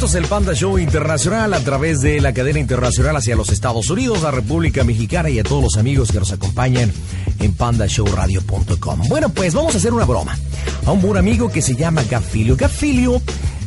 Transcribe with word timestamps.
Esto 0.00 0.16
es 0.16 0.24
el 0.24 0.28
Panda 0.30 0.54
Show 0.54 0.78
Internacional 0.78 1.52
a 1.52 1.60
través 1.60 2.00
de 2.00 2.22
la 2.22 2.32
cadena 2.32 2.58
internacional 2.58 3.14
hacia 3.16 3.36
los 3.36 3.50
Estados 3.50 3.90
Unidos, 3.90 4.22
la 4.22 4.30
República 4.30 4.82
Mexicana 4.82 5.28
y 5.28 5.38
a 5.38 5.42
todos 5.42 5.62
los 5.62 5.76
amigos 5.76 6.10
que 6.10 6.18
nos 6.18 6.32
acompañan 6.32 6.90
en 7.38 7.52
pandashowradio.com. 7.52 9.02
Bueno, 9.10 9.28
pues 9.28 9.52
vamos 9.52 9.74
a 9.74 9.76
hacer 9.76 9.92
una 9.92 10.06
broma 10.06 10.38
a 10.86 10.92
un 10.92 11.02
buen 11.02 11.18
amigo 11.18 11.50
que 11.50 11.60
se 11.60 11.76
llama 11.76 12.02
Gafilio. 12.04 12.56
Gafilio 12.56 13.20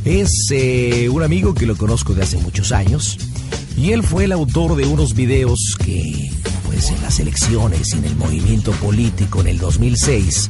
es 0.05 0.47
eh, 0.49 1.07
un 1.07 1.21
amigo 1.21 1.53
que 1.53 1.67
lo 1.67 1.77
conozco 1.77 2.15
de 2.15 2.23
hace 2.23 2.39
muchos 2.39 2.71
años 2.71 3.19
y 3.77 3.91
él 3.91 4.01
fue 4.01 4.23
el 4.23 4.31
autor 4.31 4.75
de 4.75 4.87
unos 4.87 5.13
videos 5.13 5.77
que, 5.85 6.31
pues 6.65 6.89
en 6.89 6.99
las 7.03 7.19
elecciones 7.19 7.93
y 7.93 7.99
en 7.99 8.05
el 8.05 8.15
movimiento 8.15 8.71
político 8.71 9.41
en 9.41 9.49
el 9.49 9.59
2006, 9.59 10.49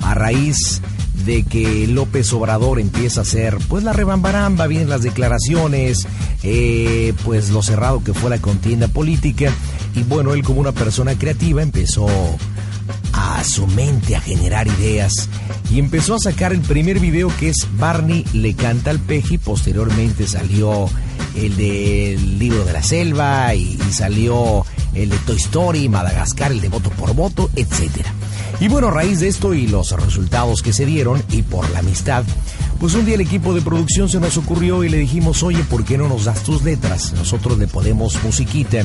a 0.00 0.14
raíz 0.14 0.80
de 0.80 0.93
que 1.24 1.86
López 1.86 2.32
Obrador 2.32 2.78
empieza 2.78 3.20
a 3.20 3.22
hacer 3.22 3.56
pues 3.68 3.82
la 3.82 3.92
rebambaramba, 3.92 4.66
vienen 4.66 4.90
las 4.90 5.02
declaraciones, 5.02 6.06
eh, 6.42 7.14
pues 7.24 7.50
lo 7.50 7.62
cerrado 7.62 8.04
que 8.04 8.12
fue 8.12 8.30
la 8.30 8.38
contienda 8.38 8.88
política 8.88 9.52
y 9.94 10.02
bueno, 10.02 10.34
él 10.34 10.42
como 10.42 10.60
una 10.60 10.72
persona 10.72 11.16
creativa 11.16 11.62
empezó 11.62 12.06
a 13.12 13.42
su 13.44 13.66
mente 13.66 14.16
a 14.16 14.20
generar 14.20 14.66
ideas 14.66 15.28
y 15.70 15.78
empezó 15.78 16.16
a 16.16 16.18
sacar 16.18 16.52
el 16.52 16.60
primer 16.60 17.00
video 17.00 17.32
que 17.38 17.48
es 17.48 17.66
Barney 17.78 18.24
le 18.34 18.54
canta 18.54 18.90
al 18.90 18.98
peje 18.98 19.34
y 19.34 19.38
posteriormente 19.38 20.26
salió 20.26 20.88
el 21.34 21.56
del 21.56 22.38
libro 22.38 22.64
de 22.64 22.72
la 22.72 22.82
selva 22.82 23.54
y, 23.54 23.78
y 23.88 23.92
salió 23.92 24.64
el 24.94 25.10
de 25.10 25.18
Toy 25.18 25.36
Story, 25.36 25.88
Madagascar, 25.88 26.52
el 26.52 26.60
de 26.60 26.68
voto 26.68 26.90
por 26.90 27.14
voto, 27.14 27.50
etcétera. 27.56 28.12
Y 28.60 28.68
bueno, 28.68 28.88
a 28.88 28.90
raíz 28.90 29.20
de 29.20 29.28
esto 29.28 29.52
y 29.54 29.66
los 29.66 29.90
resultados 29.92 30.62
que 30.62 30.72
se 30.72 30.86
dieron 30.86 31.22
y 31.30 31.42
por 31.42 31.68
la 31.70 31.80
amistad, 31.80 32.24
pues 32.78 32.94
un 32.94 33.04
día 33.04 33.16
el 33.16 33.20
equipo 33.20 33.54
de 33.54 33.60
producción 33.60 34.08
se 34.08 34.20
nos 34.20 34.36
ocurrió 34.36 34.84
y 34.84 34.88
le 34.88 34.98
dijimos, 34.98 35.42
oye, 35.42 35.62
¿por 35.64 35.84
qué 35.84 35.98
no 35.98 36.08
nos 36.08 36.24
das 36.24 36.42
tus 36.42 36.62
letras? 36.62 37.12
Nosotros 37.14 37.58
le 37.58 37.66
ponemos 37.66 38.22
musiquita. 38.22 38.84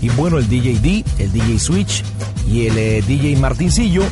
Y 0.00 0.08
bueno, 0.10 0.38
el 0.38 0.48
DJ 0.48 0.78
D, 0.80 1.04
el 1.18 1.32
DJ 1.32 1.58
Switch 1.58 2.04
y 2.50 2.66
el 2.66 2.78
eh, 2.78 3.02
DJ 3.06 3.36
Martincillo, 3.36 4.02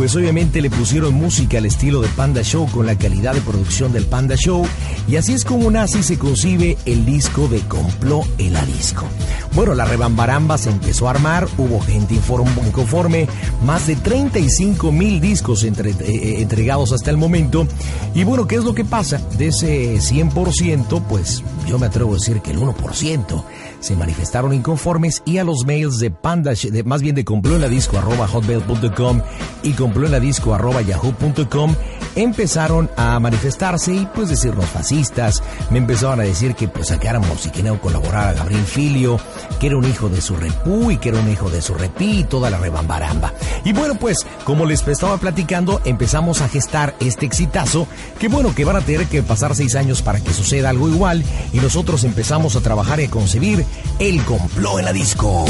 pues 0.00 0.16
obviamente 0.16 0.62
le 0.62 0.70
pusieron 0.70 1.12
música 1.12 1.58
al 1.58 1.66
estilo 1.66 2.00
de 2.00 2.08
Panda 2.08 2.42
Show 2.42 2.66
con 2.70 2.86
la 2.86 2.96
calidad 2.96 3.34
de 3.34 3.42
producción 3.42 3.92
del 3.92 4.06
Panda 4.06 4.34
Show. 4.34 4.66
Y 5.06 5.16
así 5.16 5.34
es 5.34 5.44
como 5.44 5.70
nace 5.70 5.98
y 5.98 6.02
se 6.02 6.18
concibe 6.18 6.78
el 6.86 7.04
disco 7.04 7.48
de 7.48 7.60
Compló 7.60 8.22
el 8.38 8.56
Disco. 8.78 9.04
Bueno, 9.52 9.74
la 9.74 9.84
rebambaramba 9.84 10.56
se 10.56 10.70
empezó 10.70 11.06
a 11.06 11.10
armar, 11.10 11.46
hubo 11.58 11.80
gente 11.80 12.14
inconforme, 12.14 13.28
más 13.62 13.88
de 13.88 13.96
35 13.96 14.90
mil 14.90 15.20
discos 15.20 15.64
entre- 15.64 15.90
eh, 15.90 16.40
entregados 16.40 16.92
hasta 16.92 17.10
el 17.10 17.18
momento. 17.18 17.66
Y 18.14 18.24
bueno, 18.24 18.46
¿qué 18.46 18.54
es 18.56 18.64
lo 18.64 18.74
que 18.74 18.86
pasa? 18.86 19.20
De 19.36 19.48
ese 19.48 20.00
100%, 20.00 21.02
pues 21.10 21.42
yo 21.68 21.78
me 21.78 21.86
atrevo 21.86 22.12
a 22.12 22.14
decir 22.14 22.40
que 22.40 22.52
el 22.52 22.58
1% 22.58 23.44
se 23.80 23.96
manifestaron 23.96 24.52
inconformes 24.54 25.22
y 25.26 25.38
a 25.38 25.44
los 25.44 25.64
mails 25.66 25.98
de 25.98 26.10
Panda, 26.10 26.52
de, 26.54 26.84
más 26.84 27.02
bien 27.02 27.14
de 27.14 27.24
compló 27.24 27.54
en 27.56 27.60
la 27.62 27.68
disco 27.68 27.98
arroba 27.98 28.26
hotmail.com 28.28 29.20
y 29.62 29.72
compló 29.72 29.89
en 29.94 30.12
la 30.12 30.20
disco 30.20 30.54
arroba 30.54 30.80
yahoo.com 30.82 31.74
empezaron 32.16 32.90
a 32.96 33.18
manifestarse 33.20 33.94
y 33.94 34.06
pues 34.14 34.28
decirnos 34.28 34.66
fascistas, 34.66 35.42
me 35.70 35.78
empezaban 35.78 36.20
a 36.20 36.24
decir 36.24 36.54
que 36.54 36.68
pues 36.68 36.88
sacáramos 36.88 37.46
y 37.46 37.50
que 37.50 37.62
no 37.62 37.80
colaborara 37.80 38.32
Gabriel 38.32 38.64
Filio, 38.64 39.18
que 39.58 39.66
era 39.66 39.76
un 39.76 39.84
hijo 39.84 40.08
de 40.08 40.20
su 40.20 40.36
repú 40.36 40.90
y 40.90 40.98
que 40.98 41.10
era 41.10 41.18
un 41.18 41.30
hijo 41.30 41.50
de 41.50 41.62
su 41.62 41.74
repí 41.74 42.20
y 42.20 42.24
toda 42.24 42.50
la 42.50 42.58
rebambaramba. 42.58 43.32
Y 43.64 43.72
bueno 43.72 43.96
pues, 43.96 44.18
como 44.44 44.64
les 44.64 44.86
estaba 44.86 45.18
platicando, 45.18 45.80
empezamos 45.84 46.40
a 46.40 46.48
gestar 46.48 46.94
este 47.00 47.26
exitazo, 47.26 47.86
que 48.18 48.28
bueno 48.28 48.54
que 48.54 48.64
van 48.64 48.76
a 48.76 48.80
tener 48.80 49.06
que 49.06 49.22
pasar 49.22 49.54
seis 49.54 49.74
años 49.74 50.02
para 50.02 50.20
que 50.20 50.32
suceda 50.32 50.70
algo 50.70 50.88
igual 50.88 51.24
y 51.52 51.58
nosotros 51.58 52.04
empezamos 52.04 52.56
a 52.56 52.60
trabajar 52.60 53.00
y 53.00 53.04
a 53.04 53.10
concebir 53.10 53.64
el 53.98 54.22
complot 54.24 54.78
en 54.78 54.84
la 54.84 54.92
disco. 54.92 55.44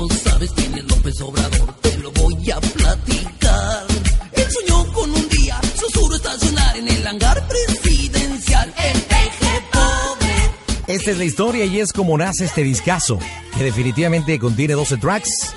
No 0.00 0.08
sabes 0.08 0.50
quién 0.52 0.78
es 0.78 0.84
López 0.84 1.20
Obrador, 1.20 1.74
te 1.82 1.98
lo 1.98 2.10
voy 2.12 2.50
a 2.50 2.58
platicar. 2.58 3.86
Él 4.32 4.46
soñó 4.50 4.92
con 4.94 5.10
un 5.10 5.28
día 5.28 5.60
susurro 5.78 6.16
estacionar 6.16 6.76
en 6.78 6.88
el 6.88 7.06
hangar 7.06 7.46
presidencial. 7.46 8.74
El 8.78 9.02
peje 9.02 9.62
pobre. 9.70 10.94
Esta 10.94 11.10
es 11.10 11.18
la 11.18 11.24
historia 11.24 11.66
y 11.66 11.80
es 11.80 11.92
como 11.92 12.16
nace 12.16 12.46
este 12.46 12.62
discazo, 12.62 13.18
que 13.58 13.64
definitivamente 13.64 14.38
contiene 14.38 14.72
12 14.72 14.96
tracks 14.96 15.54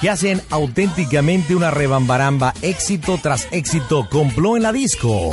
que 0.00 0.10
hacen 0.10 0.40
auténticamente 0.50 1.56
una 1.56 1.72
rebambaramba, 1.72 2.54
éxito 2.62 3.18
tras 3.20 3.48
éxito, 3.50 4.08
compló 4.08 4.56
en 4.56 4.62
la 4.62 4.72
disco. 4.72 5.30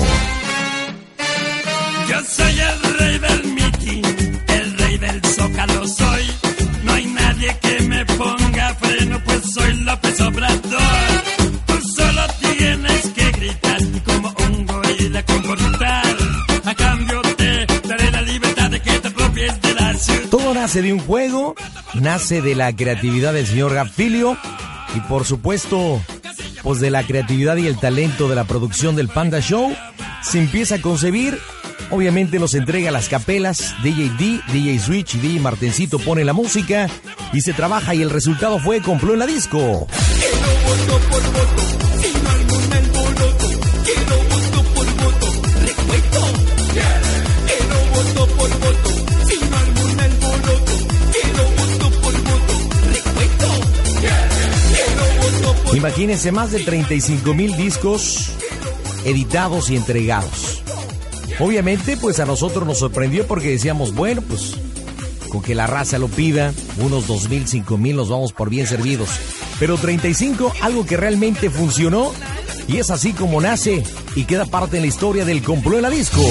Yo 2.10 2.20
me 8.00 8.06
ponga 8.16 8.76
freno, 8.76 9.22
pues 9.26 9.42
soy 9.54 9.74
López 9.84 10.22
Obrador. 10.22 11.24
Tú 11.66 11.74
solo 11.96 12.22
tienes 12.40 13.08
que 13.10 13.32
gritar 13.32 13.82
y 13.82 14.00
como 14.00 14.34
un 14.48 14.66
gorila 14.66 15.26
comportar. 15.26 16.06
A 16.66 16.76
cambio 16.76 17.22
te 17.36 17.66
daré 17.88 18.12
la 18.12 18.22
libertad 18.22 18.70
de 18.72 18.82
que 18.82 19.00
te 19.00 19.08
apropies 19.08 19.62
de 19.62 19.74
la 19.74 19.94
ciudad. 19.96 20.30
Todo 20.30 20.54
nace 20.54 20.82
de 20.82 20.94
un 20.94 21.00
juego, 21.00 21.56
nace 21.94 22.42
de 22.42 22.56
la 22.56 22.74
creatividad 22.74 23.34
del 23.34 23.48
señor 23.48 23.74
Gafilio 23.74 24.38
y 24.96 25.00
por 25.02 25.26
supuesto, 25.26 26.02
pues 26.64 26.80
de 26.80 26.92
la 26.92 27.04
creatividad 27.04 27.58
y 27.58 27.68
el 27.68 27.80
talento 27.80 28.30
de 28.30 28.36
la 28.36 28.46
producción 28.46 28.96
del 28.96 29.10
Panda 29.10 29.42
Show. 29.42 29.76
Se 30.22 30.40
empieza 30.40 30.76
a 30.76 30.82
concebir, 30.82 31.38
obviamente 31.92 32.40
nos 32.40 32.54
entrega 32.54 32.92
las 32.92 33.10
capelas, 33.10 33.76
DJ 33.84 34.12
D, 34.18 34.42
DJ 34.52 34.80
Switch 34.80 35.16
y 35.16 35.20
DJ 35.20 35.40
Martencito 35.40 36.00
pone 36.00 36.24
la 36.24 36.34
música 36.34 36.88
y 37.34 37.42
se 37.42 37.54
trabaja 37.54 37.96
y 37.96 38.02
el 38.02 38.10
resultado 38.10 38.60
fue 38.60 38.82
Compló 38.82 39.14
en 39.14 39.20
la 39.20 39.26
disco. 39.26 39.88
Imagínense 55.74 56.32
más 56.32 56.52
de 56.52 56.60
35 56.60 57.34
mil 57.34 57.56
discos 57.56 58.32
editados 59.06 59.70
y 59.70 59.76
entregados. 59.76 60.59
Obviamente, 61.40 61.96
pues 61.98 62.20
a 62.20 62.26
nosotros 62.26 62.68
nos 62.68 62.80
sorprendió 62.80 63.26
porque 63.26 63.50
decíamos, 63.50 63.96
bueno, 63.96 64.22
pues 64.22 64.56
con 65.30 65.42
que 65.42 65.56
la 65.56 65.68
raza 65.68 65.98
lo 66.00 66.08
pida, 66.08 66.54
unos 66.80 67.08
2 67.08 67.30
mil, 67.30 67.48
5 67.48 67.78
mil 67.78 67.96
nos 67.96 68.10
vamos 68.10 68.34
por 68.34 68.50
bien 68.50 68.68
servidos. 68.68 69.10
Pero 69.60 69.78
35, 69.78 70.54
algo 70.62 70.86
que 70.86 70.98
realmente 70.98 71.50
funcionó 71.50 72.12
y 72.68 72.78
es 72.78 72.90
así 72.92 73.14
como 73.14 73.40
nace 73.40 73.84
y 74.16 74.26
queda 74.26 74.46
parte 74.46 74.78
en 74.78 74.84
la 74.84 74.88
historia 74.88 75.26
del 75.26 75.42
complot 75.42 75.78
en 75.78 75.82
la 75.84 75.90
disco. 75.90 76.22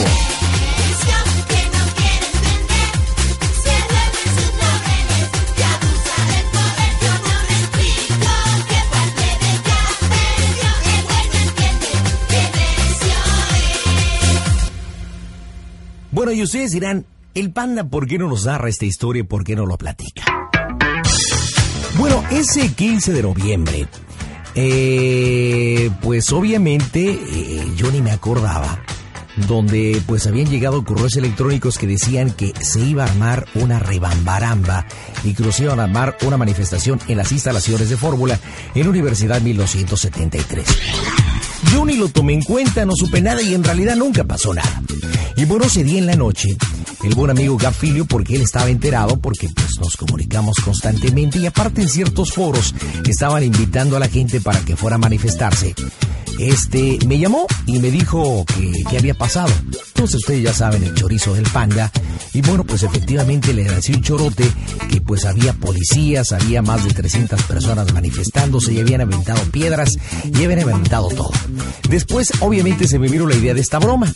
Y 16.39 16.43
ustedes 16.45 16.71
dirán, 16.71 17.05
el 17.35 17.51
panda, 17.51 17.83
¿por 17.83 18.07
qué 18.07 18.17
no 18.17 18.29
nos 18.29 18.47
narra 18.47 18.69
esta 18.69 18.85
historia 18.85 19.25
por 19.25 19.43
qué 19.43 19.57
no 19.57 19.67
lo 19.67 19.77
platica? 19.77 20.23
Bueno, 21.99 22.23
ese 22.31 22.73
15 22.73 23.13
de 23.13 23.23
noviembre, 23.25 23.89
eh, 24.55 25.91
pues 26.01 26.33
obviamente 26.33 27.11
eh, 27.11 27.67
yo 27.75 27.91
ni 27.91 28.01
me 28.01 28.13
acordaba 28.13 28.85
donde 29.49 30.01
pues 30.07 30.29
habían 30.29 30.49
llegado 30.49 30.85
correos 30.85 31.17
electrónicos 31.17 31.77
que 31.77 31.89
decían 31.89 32.31
que 32.31 32.53
se 32.61 32.81
iba 32.81 33.05
a 33.05 33.09
armar 33.09 33.45
una 33.55 33.81
rebambaramba 33.81 34.87
y 35.25 35.35
que 35.35 35.51
se 35.51 35.65
iban 35.65 35.81
a 35.81 35.85
armar 35.85 36.19
una 36.25 36.37
manifestación 36.37 37.01
en 37.09 37.17
las 37.17 37.33
instalaciones 37.33 37.91
de 37.91 37.97
Fórmula 37.97 38.39
en 38.77 38.87
Universidad 38.87 39.41
1973. 39.41 40.67
Yo 41.73 41.85
ni 41.85 41.97
lo 41.97 42.09
tomé 42.09 42.35
en 42.35 42.43
cuenta, 42.43 42.85
no 42.85 42.93
supe 42.95 43.21
nada 43.21 43.43
y 43.43 43.55
en 43.55 43.65
realidad 43.65 43.97
nunca 43.97 44.25
pasó 44.25 44.55
nada. 44.55 44.83
Y 45.37 45.45
bueno, 45.45 45.67
ese 45.67 45.85
día 45.85 45.99
en 45.99 46.07
la 46.07 46.17
noche, 46.17 46.57
el 47.03 47.15
buen 47.15 47.31
amigo 47.31 47.57
Gafilio, 47.57 48.07
porque 48.07 48.37
él 48.37 48.43
estaba 48.43 48.69
enterado, 48.69 49.21
porque 49.21 49.49
pues 49.55 49.79
nos 49.81 49.97
comunicamos 49.97 50.57
constantemente 50.65 51.39
y 51.39 51.47
aparte 51.47 51.83
en 51.83 51.89
ciertos 51.89 52.33
foros 52.33 52.75
estaban 53.07 53.45
invitando 53.45 53.97
a 53.97 54.01
la 54.01 54.09
gente 54.09 54.41
para 54.41 54.61
que 54.61 54.77
fuera 54.77 54.97
a 54.97 54.99
manifestarse 54.99 55.75
este 56.39 56.99
me 57.07 57.19
llamó 57.19 57.47
y 57.67 57.79
me 57.81 57.91
dijo 57.91 58.45
que, 58.47 58.73
que, 58.89 58.97
había 58.97 59.15
pasado. 59.15 59.53
Entonces 59.65 60.17
ustedes 60.17 60.45
ya 60.45 60.55
saben 60.55 60.85
el 60.85 60.95
chorizo 60.95 61.35
del 61.35 61.45
panda. 61.45 61.91
Y 62.33 62.43
bueno, 62.43 62.65
pues 62.65 62.83
efectivamente 62.83 63.53
le 63.53 63.65
decía 63.65 63.97
un 63.97 64.03
chorote 64.03 64.45
que 64.89 65.01
pues 65.01 65.25
había 65.25 65.53
policías, 65.53 66.33
había 66.33 66.63
más 66.63 66.85
de 66.85 66.93
300 66.93 67.43
personas 67.43 67.93
manifestándose 67.93 68.73
y 68.73 68.81
habían 68.81 69.01
aventado 69.01 69.41
piedras 69.51 69.99
y 70.25 70.45
habían 70.45 70.61
aventado 70.61 71.09
todo. 71.09 71.33
Después 71.89 72.33
obviamente 72.41 72.87
se 72.87 72.99
me 72.99 73.09
vino 73.09 73.27
la 73.27 73.35
idea 73.35 73.55
de 73.55 73.61
esta 73.61 73.79
broma. 73.79 74.13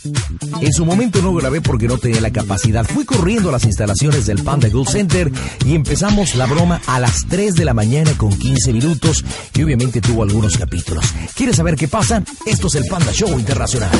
En 0.61 0.73
su 0.73 0.85
momento 0.85 1.21
no 1.21 1.33
grabé 1.33 1.61
porque 1.61 1.87
no 1.87 1.97
tenía 1.97 2.21
la 2.21 2.31
capacidad. 2.31 2.85
Fui 2.85 3.05
corriendo 3.05 3.49
a 3.49 3.53
las 3.53 3.65
instalaciones 3.65 4.25
del 4.25 4.43
Panda 4.43 4.69
Gold 4.69 4.89
Center 4.89 5.31
y 5.65 5.75
empezamos 5.75 6.35
la 6.35 6.45
broma 6.45 6.81
a 6.87 6.99
las 6.99 7.25
3 7.27 7.55
de 7.55 7.65
la 7.65 7.73
mañana 7.73 8.11
con 8.17 8.31
15 8.37 8.73
minutos 8.73 9.23
y 9.53 9.63
obviamente 9.63 10.01
tuvo 10.01 10.23
algunos 10.23 10.57
capítulos. 10.57 11.05
¿Quieres 11.35 11.55
saber 11.55 11.75
qué 11.75 11.87
pasa? 11.87 12.23
Esto 12.45 12.67
es 12.67 12.75
el 12.75 12.85
Panda 12.85 13.11
Show 13.11 13.37
Internacional. 13.39 13.91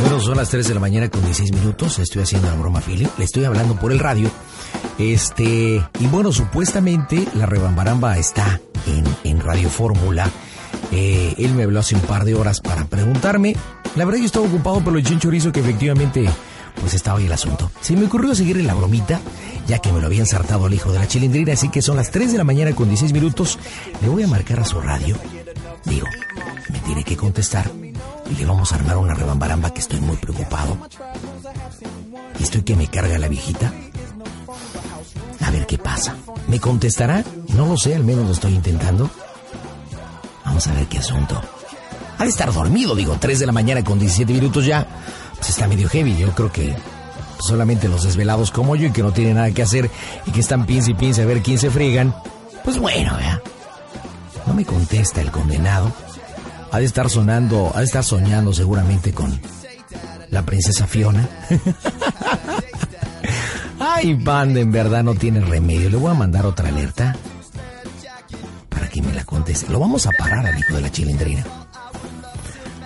Bueno, 0.00 0.20
son 0.20 0.36
las 0.36 0.50
3 0.50 0.68
de 0.68 0.74
la 0.74 0.80
mañana 0.80 1.08
con 1.08 1.24
16 1.24 1.52
minutos. 1.52 1.98
Estoy 1.98 2.22
haciendo 2.22 2.48
la 2.48 2.54
broma 2.54 2.80
Philip. 2.80 3.08
Le 3.18 3.24
estoy 3.24 3.44
hablando 3.44 3.78
por 3.78 3.92
el 3.92 3.98
radio. 3.98 4.30
Este, 4.98 5.82
y 5.98 6.06
bueno, 6.06 6.32
supuestamente 6.32 7.26
la 7.34 7.46
rebambaramba 7.46 8.16
está 8.18 8.60
en, 8.86 9.04
en 9.24 9.40
Radio 9.40 9.68
Fórmula. 9.68 10.30
Eh, 10.92 11.34
él 11.38 11.54
me 11.54 11.64
habló 11.64 11.80
hace 11.80 11.94
un 11.94 12.00
par 12.02 12.24
de 12.24 12.34
horas 12.34 12.60
para 12.60 12.84
preguntarme. 12.84 13.56
La 13.96 14.04
verdad 14.04 14.20
yo 14.20 14.26
estaba 14.26 14.46
ocupado 14.46 14.80
por 14.82 14.96
el 14.96 15.04
chinchorizo 15.04 15.52
que 15.52 15.60
efectivamente 15.60 16.28
pues 16.80 16.94
estaba 16.94 17.18
ahí 17.18 17.26
el 17.26 17.32
asunto. 17.32 17.70
Se 17.80 17.96
me 17.96 18.06
ocurrió 18.06 18.34
seguir 18.34 18.58
en 18.58 18.66
la 18.66 18.74
bromita, 18.74 19.20
ya 19.66 19.78
que 19.78 19.92
me 19.92 20.00
lo 20.00 20.06
había 20.06 20.20
ensartado 20.20 20.66
el 20.66 20.74
hijo 20.74 20.92
de 20.92 20.98
la 20.98 21.08
chilindrina, 21.08 21.54
así 21.54 21.68
que 21.70 21.82
son 21.82 21.96
las 21.96 22.10
3 22.10 22.32
de 22.32 22.38
la 22.38 22.44
mañana 22.44 22.74
con 22.74 22.88
16 22.88 23.12
minutos. 23.12 23.58
Le 24.02 24.08
voy 24.08 24.22
a 24.22 24.28
marcar 24.28 24.60
a 24.60 24.64
su 24.64 24.80
radio. 24.80 25.16
Digo, 25.84 26.06
me 26.70 26.78
tiene 26.80 27.04
que 27.04 27.16
contestar 27.16 27.70
y 28.30 28.34
le 28.34 28.46
vamos 28.46 28.72
a 28.72 28.76
armar 28.76 28.98
una 28.98 29.14
rebambaramba 29.14 29.72
que 29.72 29.80
estoy 29.80 30.00
muy 30.00 30.16
preocupado. 30.16 30.76
Y 32.38 32.42
estoy 32.42 32.62
que 32.62 32.76
me 32.76 32.88
carga 32.88 33.18
la 33.18 33.28
viejita. 33.28 33.72
A 35.40 35.50
ver 35.50 35.66
qué 35.66 35.78
pasa. 35.78 36.16
¿Me 36.48 36.60
contestará? 36.60 37.24
No 37.54 37.66
lo 37.66 37.76
sé, 37.76 37.94
al 37.94 38.04
menos 38.04 38.26
lo 38.26 38.32
estoy 38.32 38.54
intentando. 38.54 39.10
Vamos 40.46 40.66
a 40.68 40.72
ver 40.72 40.86
qué 40.86 40.98
asunto. 40.98 41.40
Ha 42.18 42.22
de 42.22 42.30
estar 42.30 42.52
dormido, 42.52 42.94
digo, 42.94 43.16
3 43.20 43.40
de 43.40 43.46
la 43.46 43.52
mañana 43.52 43.84
con 43.84 43.98
17 43.98 44.32
minutos 44.32 44.64
ya. 44.64 44.86
Pues 45.34 45.50
está 45.50 45.68
medio 45.68 45.88
heavy, 45.88 46.16
yo 46.16 46.30
creo 46.30 46.50
que 46.50 46.74
solamente 47.40 47.88
los 47.88 48.04
desvelados 48.04 48.50
como 48.50 48.74
yo 48.76 48.86
y 48.86 48.92
que 48.92 49.02
no 49.02 49.12
tienen 49.12 49.34
nada 49.34 49.50
que 49.50 49.62
hacer 49.62 49.90
y 50.24 50.30
que 50.30 50.40
están 50.40 50.64
pince 50.64 50.92
y 50.92 50.94
pince 50.94 51.22
a 51.22 51.26
ver 51.26 51.42
quién 51.42 51.58
se 51.58 51.68
friegan. 51.68 52.14
Pues 52.64 52.78
bueno, 52.78 53.14
¿verdad? 53.16 53.42
No 54.46 54.54
me 54.54 54.64
contesta 54.64 55.20
el 55.20 55.30
condenado. 55.30 55.92
Ha 56.72 56.78
de 56.78 56.84
estar 56.84 57.10
sonando, 57.10 57.72
ha 57.74 57.80
de 57.80 57.84
estar 57.84 58.04
soñando 58.04 58.54
seguramente 58.54 59.12
con 59.12 59.38
la 60.30 60.42
princesa 60.42 60.86
Fiona. 60.86 61.28
Ay, 63.78 64.14
banda, 64.14 64.60
en 64.60 64.72
verdad 64.72 65.02
no 65.02 65.14
tiene 65.14 65.40
remedio. 65.40 65.90
Le 65.90 65.96
voy 65.96 66.12
a 66.12 66.14
mandar 66.14 66.46
otra 66.46 66.68
alerta 66.68 67.14
que 68.96 69.02
me 69.02 69.12
la 69.12 69.24
conteste. 69.24 69.70
Lo 69.70 69.78
vamos 69.78 70.06
a 70.06 70.10
parar, 70.18 70.46
amigo 70.46 70.74
de 70.74 70.80
la 70.80 70.90
chilindrina. 70.90 71.44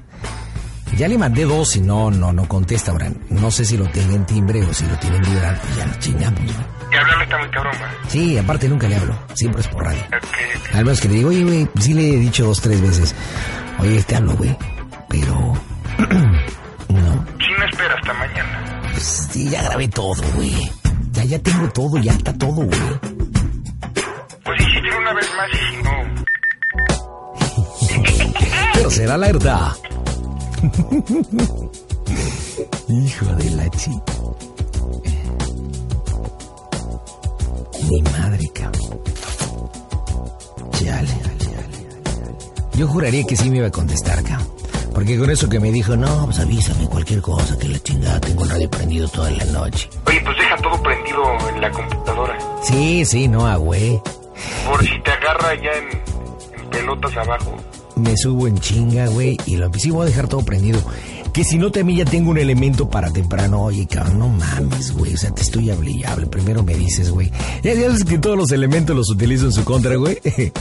Ya 0.97 1.09
le 1.09 1.17
mandé 1.17 1.45
dos 1.45 1.77
y 1.77 1.81
no, 1.81 2.11
no, 2.11 2.33
no 2.33 2.47
contesta, 2.47 2.91
ahora. 2.93 3.11
No 3.31 3.51
sé 3.51 3.65
si 3.65 3.77
lo 3.77 3.87
tiene 3.87 4.15
en 4.17 4.27
timbre 4.27 4.63
o 4.65 4.75
si 4.75 4.85
lo 4.87 4.97
tiene 4.99 5.17
en 5.17 5.23
vibrar, 5.23 5.61
ya 5.77 5.87
lo 5.87 5.95
chingamos, 5.99 6.41
¿no? 6.41 6.81
Y 6.93 6.97
hablarle 6.97 7.25
está 7.25 7.39
muy 7.39 7.49
cabrón, 7.51 7.75
¿va? 7.81 8.09
Sí, 8.09 8.39
aparte 8.39 8.69
nunca 8.69 8.89
le 8.89 8.97
hablo. 8.97 9.17
Siempre 9.35 9.61
es 9.61 9.69
por 9.69 9.85
radio. 9.85 10.03
Ok. 10.09 10.75
Al 10.75 10.85
menos 10.85 11.01
que 11.01 11.09
le 11.09 11.15
digo, 11.15 11.29
oye, 11.31 11.45
güey, 11.45 11.69
sí 11.79 11.95
le 11.95 12.15
he 12.15 12.17
dicho 12.17 12.45
dos, 12.45 12.61
tres 12.61 12.81
veces. 12.83 13.15
Oye, 13.79 14.03
te 14.03 14.17
hablo, 14.17 14.35
güey. 14.35 14.57
Pero... 15.09 15.35
no. 16.89 17.27
Si 17.39 17.53
no 17.59 17.65
espera 17.71 17.95
hasta 17.95 18.13
mañana. 18.15 18.81
Pues 18.93 19.29
sí, 19.31 19.49
ya 19.49 19.63
grabé 19.63 19.89
todo, 19.89 20.23
güey. 20.35 20.71
Ya, 21.13 21.25
ya 21.25 21.39
tengo 21.39 21.69
todo, 21.71 21.99
ya 21.99 22.13
está 22.13 22.33
todo, 22.37 22.55
güey. 22.55 22.81
Pues 24.45 24.61
insistir 24.61 24.93
una 25.01 25.13
vez 25.15 25.31
más 25.37 25.49
y 25.53 25.57
si 25.57 25.83
no... 25.83 25.93
Tercera 28.83 29.15
alerta. 29.15 29.77
Hijo 32.89 33.27
de 33.27 33.51
la 33.51 33.69
chi. 33.71 33.91
Mi 37.89 38.03
madre, 38.03 38.51
cabrón. 38.53 39.01
Chale, 40.73 41.09
Yo 42.75 42.87
juraría 42.89 43.25
que 43.25 43.37
sí 43.37 43.49
me 43.51 43.59
iba 43.59 43.69
a 43.69 43.71
contestar, 43.71 44.23
cabrón. 44.23 44.49
Porque 44.95 45.19
con 45.19 45.31
eso 45.31 45.49
que 45.49 45.61
me 45.61 45.71
dijo, 45.71 45.97
no, 45.97 46.27
pues 46.27 46.41
avísame 46.41 46.87
cualquier 46.87 47.23
cosa, 47.23 47.57
que 47.59 47.69
la 47.69 47.79
chingada, 47.79 48.21
tengo 48.21 48.45
el 48.45 48.51
radio 48.51 48.71
prendido 48.71 49.09
toda 49.09 49.31
la 49.31 49.45
noche. 49.47 49.89
Oye, 50.07 50.21
pues 50.23 50.37
deja 50.37 50.57
todo 50.57 50.83
prendido 50.83 51.23
en 51.49 51.61
la 51.61 51.71
computadora. 51.71 52.39
Sí, 52.63 53.05
sí, 53.07 53.29
no, 53.29 53.47
ah, 53.47 53.57
güey. 53.57 54.01
Por 54.67 54.83
si 54.85 55.01
te 55.03 55.11
agarra 55.11 55.55
ya 55.55 55.71
en, 55.73 56.61
en 56.61 56.71
pelotas 56.71 57.17
abajo. 57.17 57.57
Me 58.01 58.17
subo 58.17 58.47
en 58.49 58.59
chinga, 58.59 59.07
güey, 59.09 59.37
y 59.47 59.57
lo 59.57 59.71
sí 59.75 59.91
voy 59.91 60.03
a 60.03 60.07
dejar 60.07 60.27
todo 60.27 60.43
prendido. 60.43 60.81
Que 61.33 61.45
si 61.45 61.59
no 61.59 61.71
te 61.71 61.81
a 61.81 61.85
mí 61.85 61.97
ya 61.97 62.05
tengo 62.05 62.31
un 62.31 62.39
elemento 62.39 62.89
para 62.89 63.13
temprano. 63.13 63.63
Oye, 63.63 63.87
cabrón, 63.87 64.19
no 64.19 64.29
mames, 64.29 64.93
güey. 64.93 65.15
O 65.15 65.17
sea, 65.17 65.31
te 65.31 65.43
estoy 65.43 65.71
hable 65.71 65.91
y 65.93 66.05
hable. 66.05 66.27
Primero 66.27 66.63
me 66.63 66.75
dices, 66.75 67.11
güey. 67.11 67.31
Ya 67.63 67.75
sabes 67.75 68.05
que 68.05 68.19
todos 68.19 68.37
los 68.37 68.51
elementos 68.51 68.97
los 68.97 69.11
utilizo 69.11 69.45
en 69.47 69.53
su 69.53 69.63
contra, 69.63 69.95
güey. 69.97 70.19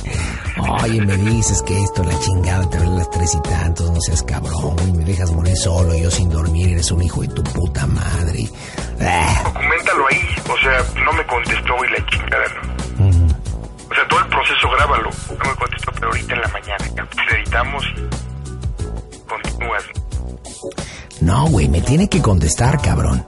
Oye, 0.84 1.02
me 1.02 1.18
dices 1.18 1.62
que 1.64 1.82
esto, 1.82 2.04
la 2.04 2.20
chingada, 2.20 2.70
te 2.70 2.78
ven 2.78 2.96
las 2.96 3.10
tres 3.10 3.34
y 3.34 3.42
tantos. 3.42 3.90
No 3.90 4.00
seas 4.02 4.22
cabrón, 4.24 4.76
güey. 4.76 4.94
Me 4.94 5.06
dejas 5.06 5.32
morir 5.32 5.58
solo, 5.58 5.96
yo 5.98 6.12
sin 6.12 6.30
dormir. 6.30 6.70
Eres 6.70 6.92
un 6.92 7.02
hijo 7.02 7.22
de 7.22 7.30
tu 7.30 7.44
puta 7.44 7.88
madre. 7.88 8.48
Ah. 9.02 9.42
Documentalo 9.46 10.08
ahí. 10.08 10.20
O 10.52 10.58
sea, 10.62 11.04
no 11.04 11.14
me 11.14 11.26
contestó 11.26 11.74
y 11.86 11.92
la 11.92 12.06
chingada, 12.06 12.46
¿no? 14.50 14.56
mañana. 16.54 16.86
Te 17.28 17.36
editamos 17.36 17.84
y 17.96 17.98
continúas. 19.28 19.84
No, 21.22 21.48
güey, 21.48 21.68
me 21.68 21.82
tiene 21.82 22.08
que 22.10 22.22
contestar, 22.22 22.80
cabrón. 22.82 23.26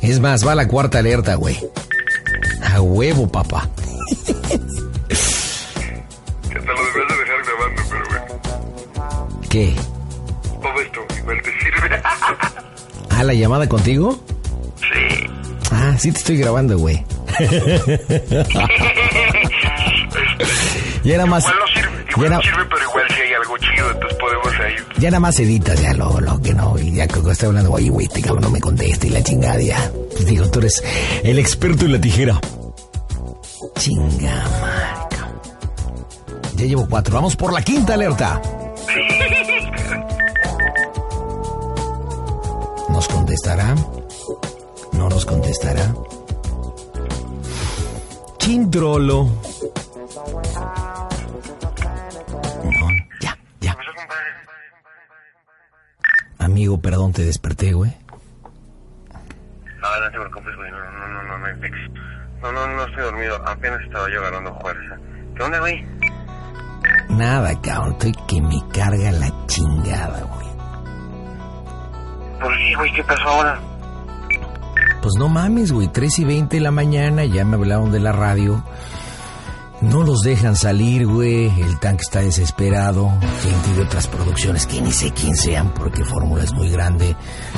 Es 0.00 0.20
más, 0.20 0.46
va 0.46 0.54
la 0.54 0.68
cuarta 0.68 0.98
alerta, 0.98 1.34
güey. 1.36 1.58
A 2.62 2.80
huevo, 2.80 3.26
papá. 3.30 3.68
Hasta 4.18 4.42
lo 6.72 6.84
deberías 6.84 7.08
de 7.08 7.16
dejar 7.16 7.42
grabando, 7.44 7.82
pero 7.90 8.04
bueno. 8.10 8.26
¿Qué? 9.48 9.74
Todo 10.62 10.80
esto 10.80 11.00
igual 11.18 11.42
te 11.42 11.50
sirve. 11.60 12.00
¿Ah, 13.10 13.22
la 13.24 13.34
llamada 13.34 13.68
contigo? 13.68 14.18
sí. 14.80 15.26
Ah, 15.72 15.94
sí 15.98 16.12
te 16.12 16.18
estoy 16.18 16.36
grabando, 16.36 16.78
güey. 16.78 17.04
Ya 21.04 21.12
nada 21.18 21.26
más. 21.26 21.44
Igual 21.44 21.58
no 21.60 21.66
sirve, 21.68 22.04
Ya, 22.04 22.10
igual 22.16 22.30
no 22.30 22.42
sirve, 22.42 22.64
pero 22.70 22.82
igual 22.82 23.04
si 23.08 23.20
hay 23.20 23.32
algo 23.34 23.58
chido, 23.58 23.90
entonces 23.90 24.18
podemos 24.18 24.46
ahí. 24.60 24.74
ya 24.98 25.10
nada 25.10 25.20
más 25.20 25.40
editas, 25.40 25.80
ya 25.82 25.92
lo, 25.94 26.20
lo 26.20 26.40
que 26.40 26.54
no. 26.54 26.78
Y 26.78 26.92
ya 26.92 27.06
que 27.06 27.20
está 27.30 27.46
hablando, 27.46 27.72
oye, 27.72 27.90
güey, 27.90 28.06
este 28.06 28.22
cabrón 28.22 28.42
no 28.42 28.50
me 28.50 28.60
contesta 28.60 29.06
y 29.06 29.10
la 29.10 29.22
chingada 29.22 29.60
ya. 29.60 29.90
Pues 30.12 30.26
digo, 30.26 30.48
tú 30.50 30.60
eres 30.60 30.82
el 31.22 31.38
experto 31.38 31.84
en 31.84 31.92
la 31.92 32.00
tijera. 32.00 32.40
Chinga, 33.78 34.44
cabrón. 35.10 35.40
Ya 36.56 36.64
llevo 36.64 36.86
cuatro. 36.88 37.14
Vamos 37.14 37.36
por 37.36 37.52
la 37.52 37.60
quinta 37.62 37.94
alerta. 37.94 38.40
¿Nos 42.88 43.08
contestará? 43.08 43.74
¿No 44.92 45.08
nos 45.08 45.24
contestará? 45.26 45.94
Chintrolo. 48.38 49.28
Amigo, 56.64 56.80
perdón, 56.80 57.12
te 57.12 57.22
desperté, 57.22 57.74
güey. 57.74 57.94
No, 59.12 60.00
no 60.00 60.10
te 60.10 60.18
preocupes, 60.18 60.56
güey. 60.56 60.70
No, 60.70 60.78
no, 60.78 61.08
no, 61.08 61.22
no, 61.24 61.38
no. 61.38 61.46
No, 62.40 62.52
no, 62.52 62.66
no 62.74 62.84
estoy 62.86 63.02
dormido. 63.02 63.36
Apenas 63.46 63.82
estaba 63.82 64.10
yo 64.10 64.20
agarrando 64.20 64.58
fuerza. 64.60 64.96
¿Qué 65.36 65.42
onda, 65.42 65.60
güey? 65.60 65.86
Nada, 67.10 67.60
cabrón, 67.60 67.92
estoy 67.92 68.12
que 68.26 68.40
me 68.40 68.66
carga 68.72 69.12
la 69.12 69.30
chingada, 69.46 70.22
güey. 70.22 70.48
¿Por 72.40 72.56
qué, 72.56 72.74
güey? 72.76 72.92
¿Qué 72.94 73.04
pasó 73.04 73.28
ahora? 73.28 73.60
Pues 75.02 75.14
no 75.18 75.28
mames, 75.28 75.70
güey, 75.70 75.88
3 75.88 76.18
y 76.20 76.24
20 76.24 76.56
de 76.56 76.62
la 76.62 76.70
mañana, 76.70 77.26
ya 77.26 77.44
me 77.44 77.56
hablaron 77.56 77.92
de 77.92 78.00
la 78.00 78.12
radio. 78.12 78.64
No 79.84 80.02
los 80.02 80.22
dejan 80.22 80.56
salir, 80.56 81.06
güey. 81.06 81.60
El 81.60 81.78
tanque 81.78 82.02
está 82.02 82.20
desesperado. 82.20 83.10
Gente 83.42 83.74
de 83.76 83.82
otras 83.82 84.06
producciones 84.06 84.66
que 84.66 84.80
ni 84.80 84.90
sé 84.90 85.12
quién 85.12 85.36
sean 85.36 85.74
porque 85.74 86.04
Fórmula 86.04 86.42
es 86.42 86.52
muy 86.54 86.70
grande. 86.70 87.14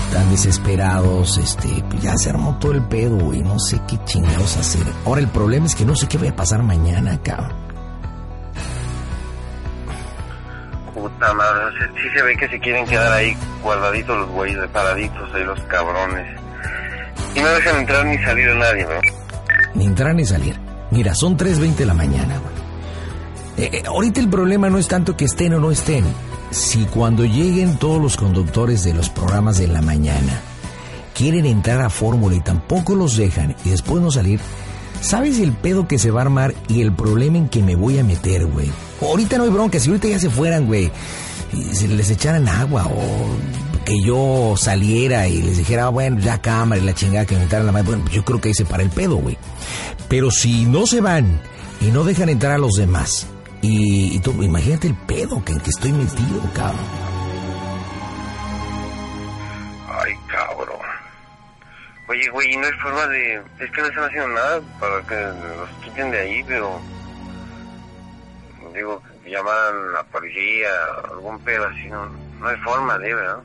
Están 0.09 0.30
desesperados. 0.30 1.38
Este, 1.38 1.68
pues 1.88 2.02
ya 2.02 2.16
se 2.16 2.30
armó 2.30 2.59
todo 2.59 2.73
el 2.73 2.83
pedo, 2.83 3.16
güey. 3.16 3.42
No 3.42 3.59
sé 3.61 3.80
qué 3.88 3.97
chingados 4.04 4.56
hacer. 4.56 4.83
Ahora 5.04 5.21
el 5.21 5.28
problema 5.28 5.66
es 5.66 5.76
que 5.76 5.85
no 5.85 5.95
sé 5.95 6.09
qué 6.09 6.18
va 6.18 6.28
a 6.28 6.37
pasar 6.37 6.62
mañana, 6.62 7.16
cabrón. 7.23 7.54
Puta 10.95 11.33
madre, 11.35 11.76
sí 11.95 12.09
se 12.16 12.23
ve 12.23 12.37
que 12.37 12.49
se 12.49 12.59
quieren 12.59 12.87
quedar 12.87 13.12
ahí 13.12 13.37
guardaditos 13.62 14.18
los 14.18 14.30
güeyes, 14.30 14.59
paraditos 14.73 15.33
ahí 15.35 15.45
los 15.45 15.61
cabrones. 15.64 16.40
Y 17.35 17.40
no 17.40 17.49
dejan 17.50 17.76
entrar 17.76 18.04
ni 18.04 18.18
salir 18.25 18.49
a 18.49 18.54
nadie, 18.54 18.85
¿no? 18.85 19.00
Ni 19.75 19.87
entrar 19.87 20.14
ni 20.14 20.25
salir. 20.25 20.66
Mira, 20.97 21.15
son 21.15 21.37
3.20 21.37 21.75
de 21.76 21.85
la 21.85 21.93
mañana, 21.93 22.38
güey. 22.38 23.67
Eh, 23.67 23.71
eh, 23.71 23.83
ahorita 23.87 24.19
el 24.19 24.31
problema 24.31 24.71
no 24.71 24.79
es 24.79 24.88
tanto 24.88 25.15
que 25.15 25.26
estén 25.26 25.53
o 25.53 25.61
no 25.61 25.71
estén. 25.71 26.07
Si 26.50 26.87
cuando 26.87 27.26
lleguen 27.26 27.76
todos 27.76 28.00
los 28.00 28.17
conductores 28.17 28.83
de 28.83 28.95
los 28.95 29.11
programas 29.11 29.59
de 29.59 29.69
la 29.69 29.83
mañana 29.83 30.41
quieren 31.15 31.45
entrar 31.45 31.83
a 31.83 31.91
fórmula 31.91 32.37
y 32.37 32.41
tampoco 32.41 32.95
los 32.95 33.19
dejan 33.19 33.55
y 33.62 33.69
después 33.69 34.03
no 34.03 34.11
salir, 34.11 34.41
¿sabes 35.03 35.38
el 35.38 35.53
pedo 35.53 35.87
que 35.87 35.99
se 35.99 36.11
va 36.11 36.21
a 36.21 36.25
armar 36.25 36.55
y 36.67 36.81
el 36.81 36.93
problema 36.93 37.37
en 37.37 37.50
que 37.50 37.62
me 37.62 37.76
voy 37.76 37.99
a 37.99 38.05
meter, 38.05 38.47
güey? 38.47 38.71
Ahorita 39.03 39.37
no 39.37 39.45
hay 39.45 39.50
bronca, 39.50 39.79
si 39.79 39.91
ahorita 39.91 40.09
ya 40.09 40.19
se 40.19 40.31
fueran, 40.31 40.65
güey, 40.65 40.91
y 41.53 41.75
se 41.75 41.88
les 41.88 42.09
echaran 42.09 42.49
agua 42.49 42.87
o 42.87 43.37
que 43.87 44.02
yo 44.02 44.55
saliera 44.59 45.28
y 45.28 45.40
les 45.40 45.59
dijera, 45.59 45.87
ah, 45.87 45.88
bueno, 45.88 46.19
ya 46.19 46.43
cámara 46.43 46.81
y 46.81 46.85
la 46.85 46.93
chingada 46.93 47.25
que 47.25 47.35
inventaran 47.35 47.64
la 47.64 47.73
madre, 47.73 47.87
bueno, 47.87 48.05
yo 48.11 48.25
creo 48.25 48.40
que 48.40 48.49
ahí 48.49 48.55
se 48.55 48.66
para 48.66 48.83
el 48.83 48.90
pedo, 48.90 49.16
güey. 49.16 49.38
Pero 50.09 50.31
si 50.31 50.66
no 50.66 50.87
se 50.87 51.00
van 51.00 51.40
y 51.81 51.87
no 51.87 52.05
dejan 52.05 52.28
entrar 52.28 52.52
a 52.52 52.59
los 52.59 52.73
demás, 52.73 53.28
y, 53.62 54.16
y 54.16 54.19
tú, 54.19 54.33
imagínate 54.43 54.88
el 54.88 54.95
pedo 54.95 55.43
que 55.45 55.52
en 55.52 55.61
que 55.61 55.71
estoy 55.71 55.93
metido, 55.93 56.43
cabrón. 56.52 56.81
Ay, 59.88 60.12
cabrón. 60.26 60.87
Oye, 62.09 62.28
güey, 62.31 62.57
no 62.57 62.66
hay 62.66 62.73
forma 62.73 63.07
de... 63.07 63.43
Es 63.61 63.71
que 63.71 63.81
no 63.81 63.87
están 63.87 64.05
haciendo 64.05 64.28
nada 64.28 64.61
para 64.81 65.00
que 65.02 65.14
los 65.14 65.71
quiten 65.85 66.11
de 66.11 66.21
ahí, 66.21 66.45
pero... 66.47 66.81
Digo, 68.75 69.00
llamaran 69.25 69.75
a 69.90 69.93
la 69.93 70.02
policía, 70.05 70.69
algún 71.09 71.38
pedo 71.40 71.66
así, 71.66 71.88
no, 71.88 72.07
no 72.40 72.49
hay 72.49 72.57
forma 72.59 72.99
de, 72.99 73.14
¿verdad? 73.14 73.43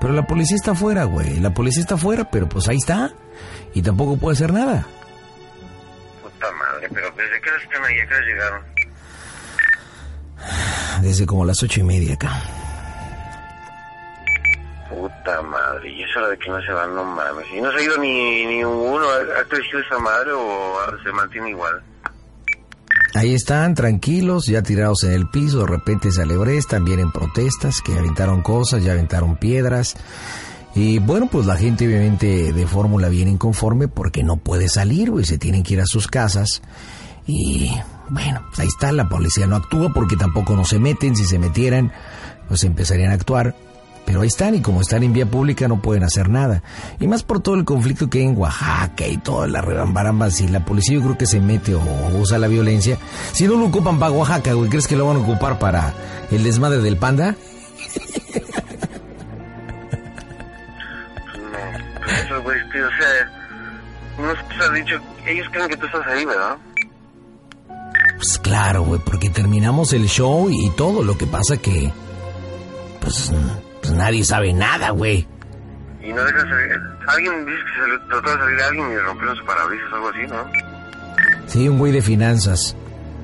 Pero 0.00 0.12
la 0.12 0.26
policía 0.26 0.56
está 0.56 0.72
afuera, 0.72 1.04
güey. 1.04 1.40
La 1.40 1.50
policía 1.50 1.80
está 1.80 1.94
afuera, 1.94 2.28
pero 2.30 2.48
pues 2.48 2.68
ahí 2.68 2.76
está. 2.76 3.12
Y 3.74 3.82
tampoco 3.82 4.16
puede 4.16 4.34
hacer 4.34 4.52
nada. 4.52 4.86
Puta 6.22 6.52
madre, 6.52 6.88
pero 6.92 7.10
¿desde 7.12 7.40
qué 7.40 7.50
hora 7.50 7.62
están 7.62 7.84
ahí? 7.84 8.00
¿A 8.00 8.06
qué 8.06 8.14
hora 8.14 8.26
llegaron? 8.26 8.62
Desde 11.02 11.26
como 11.26 11.44
las 11.44 11.62
ocho 11.62 11.80
y 11.80 11.82
media 11.82 12.14
acá. 12.14 12.42
Puta 14.88 15.42
madre, 15.42 15.90
y 15.90 16.02
eso 16.04 16.26
de 16.28 16.38
que 16.38 16.48
no 16.48 16.62
se 16.62 16.72
van, 16.72 16.94
no 16.94 17.04
mames. 17.04 17.46
¿Y 17.52 17.60
no 17.60 17.72
se 17.72 17.78
ha 17.78 17.82
ido 17.82 17.98
ni, 17.98 18.46
ni? 18.46 18.62
¿Ha 18.62 19.40
ha 19.40 19.44
crecido 19.44 19.80
esa 19.80 19.98
madre 19.98 20.30
o 20.32 20.78
se 21.02 21.10
mantiene 21.12 21.50
igual? 21.50 21.82
Ahí 23.16 23.32
están, 23.32 23.74
tranquilos, 23.74 24.44
ya 24.46 24.60
tirados 24.62 25.02
en 25.04 25.12
el 25.12 25.26
piso, 25.26 25.60
de 25.60 25.66
repente 25.66 26.10
se 26.10 26.20
alebrestan, 26.20 26.84
vienen 26.84 27.10
protestas, 27.10 27.80
que 27.80 27.98
aventaron 27.98 28.42
cosas, 28.42 28.84
ya 28.84 28.92
aventaron 28.92 29.36
piedras. 29.36 29.96
Y 30.74 30.98
bueno, 30.98 31.26
pues 31.32 31.46
la 31.46 31.56
gente 31.56 31.86
obviamente 31.86 32.52
de 32.52 32.66
fórmula 32.66 33.08
viene 33.08 33.30
inconforme 33.30 33.88
porque 33.88 34.22
no 34.22 34.36
puede 34.36 34.68
salir, 34.68 35.10
güey, 35.10 35.24
se 35.24 35.38
tienen 35.38 35.62
que 35.62 35.74
ir 35.74 35.80
a 35.80 35.86
sus 35.86 36.08
casas. 36.08 36.60
Y 37.26 37.72
bueno, 38.10 38.42
pues 38.48 38.60
ahí 38.60 38.68
está, 38.68 38.92
la 38.92 39.08
policía 39.08 39.46
no 39.46 39.56
actúa 39.56 39.94
porque 39.94 40.16
tampoco 40.16 40.54
no 40.54 40.66
se 40.66 40.78
meten, 40.78 41.16
si 41.16 41.24
se 41.24 41.38
metieran, 41.38 41.92
pues 42.48 42.64
empezarían 42.64 43.12
a 43.12 43.14
actuar. 43.14 43.56
Pero 44.06 44.20
ahí 44.22 44.28
están 44.28 44.54
y 44.54 44.62
como 44.62 44.80
están 44.80 45.02
en 45.02 45.12
vía 45.12 45.26
pública 45.26 45.66
no 45.68 45.82
pueden 45.82 46.04
hacer 46.04 46.28
nada. 46.28 46.62
Y 47.00 47.08
más 47.08 47.24
por 47.24 47.40
todo 47.40 47.56
el 47.56 47.64
conflicto 47.64 48.08
que 48.08 48.20
hay 48.20 48.24
en 48.24 48.38
Oaxaca 48.38 49.06
y 49.06 49.18
toda 49.18 49.48
la 49.48 49.60
rebambaramba. 49.60 50.30
Si 50.30 50.46
la 50.46 50.64
policía 50.64 50.94
yo 50.94 51.02
creo 51.02 51.18
que 51.18 51.26
se 51.26 51.40
mete 51.40 51.74
o 51.74 51.82
usa 52.14 52.38
la 52.38 52.46
violencia. 52.46 52.98
Si 53.32 53.46
no 53.46 53.56
lo 53.56 53.66
ocupan 53.66 53.98
para 53.98 54.12
Oaxaca, 54.12 54.52
güey, 54.52 54.70
¿crees 54.70 54.86
que 54.86 54.96
lo 54.96 55.06
van 55.06 55.16
a 55.16 55.20
ocupar 55.20 55.58
para 55.58 55.92
el 56.30 56.44
desmadre 56.44 56.78
del 56.78 56.96
panda? 56.96 57.34
No, 62.06 62.12
pues 62.12 62.24
eso, 62.24 62.42
güey, 62.42 62.70
que, 62.70 62.82
o 62.82 62.88
sea, 62.88 63.30
no 64.18 64.32
se 64.56 64.64
ha 64.64 64.72
dicho, 64.72 65.00
ellos 65.26 65.46
creen 65.50 65.68
que 65.68 65.76
tú 65.76 65.86
estás 65.86 66.06
ahí, 66.06 66.24
¿verdad? 66.24 66.56
Pues 68.16 68.38
claro, 68.38 68.84
güey, 68.84 69.00
porque 69.04 69.28
terminamos 69.28 69.92
el 69.92 70.06
show 70.06 70.48
y 70.50 70.70
todo. 70.70 71.02
Lo 71.02 71.18
que 71.18 71.26
pasa 71.26 71.56
que... 71.56 71.92
Pues 73.00 73.32
nadie 73.96 74.24
sabe 74.24 74.52
nada, 74.52 74.90
güey. 74.90 75.26
Y 76.02 76.12
no 76.12 76.24
dejan 76.24 76.48
salir. 76.48 76.80
Alguien 77.08 77.46
dice 77.46 77.58
que 77.58 77.82
se 77.82 77.88
le 77.88 77.98
trató 78.08 78.30
de 78.30 78.36
salir 78.36 78.60
a 78.60 78.66
alguien 78.68 78.86
y 78.90 78.94
le 78.94 79.02
rompieron 79.02 79.36
su 79.36 79.44
parabrisas 79.44 79.92
o 79.92 79.96
algo 79.96 80.08
así, 80.08 80.26
¿no? 80.28 81.46
Sí, 81.46 81.68
un 81.68 81.78
güey 81.78 81.92
de 81.92 82.02
finanzas. 82.02 82.76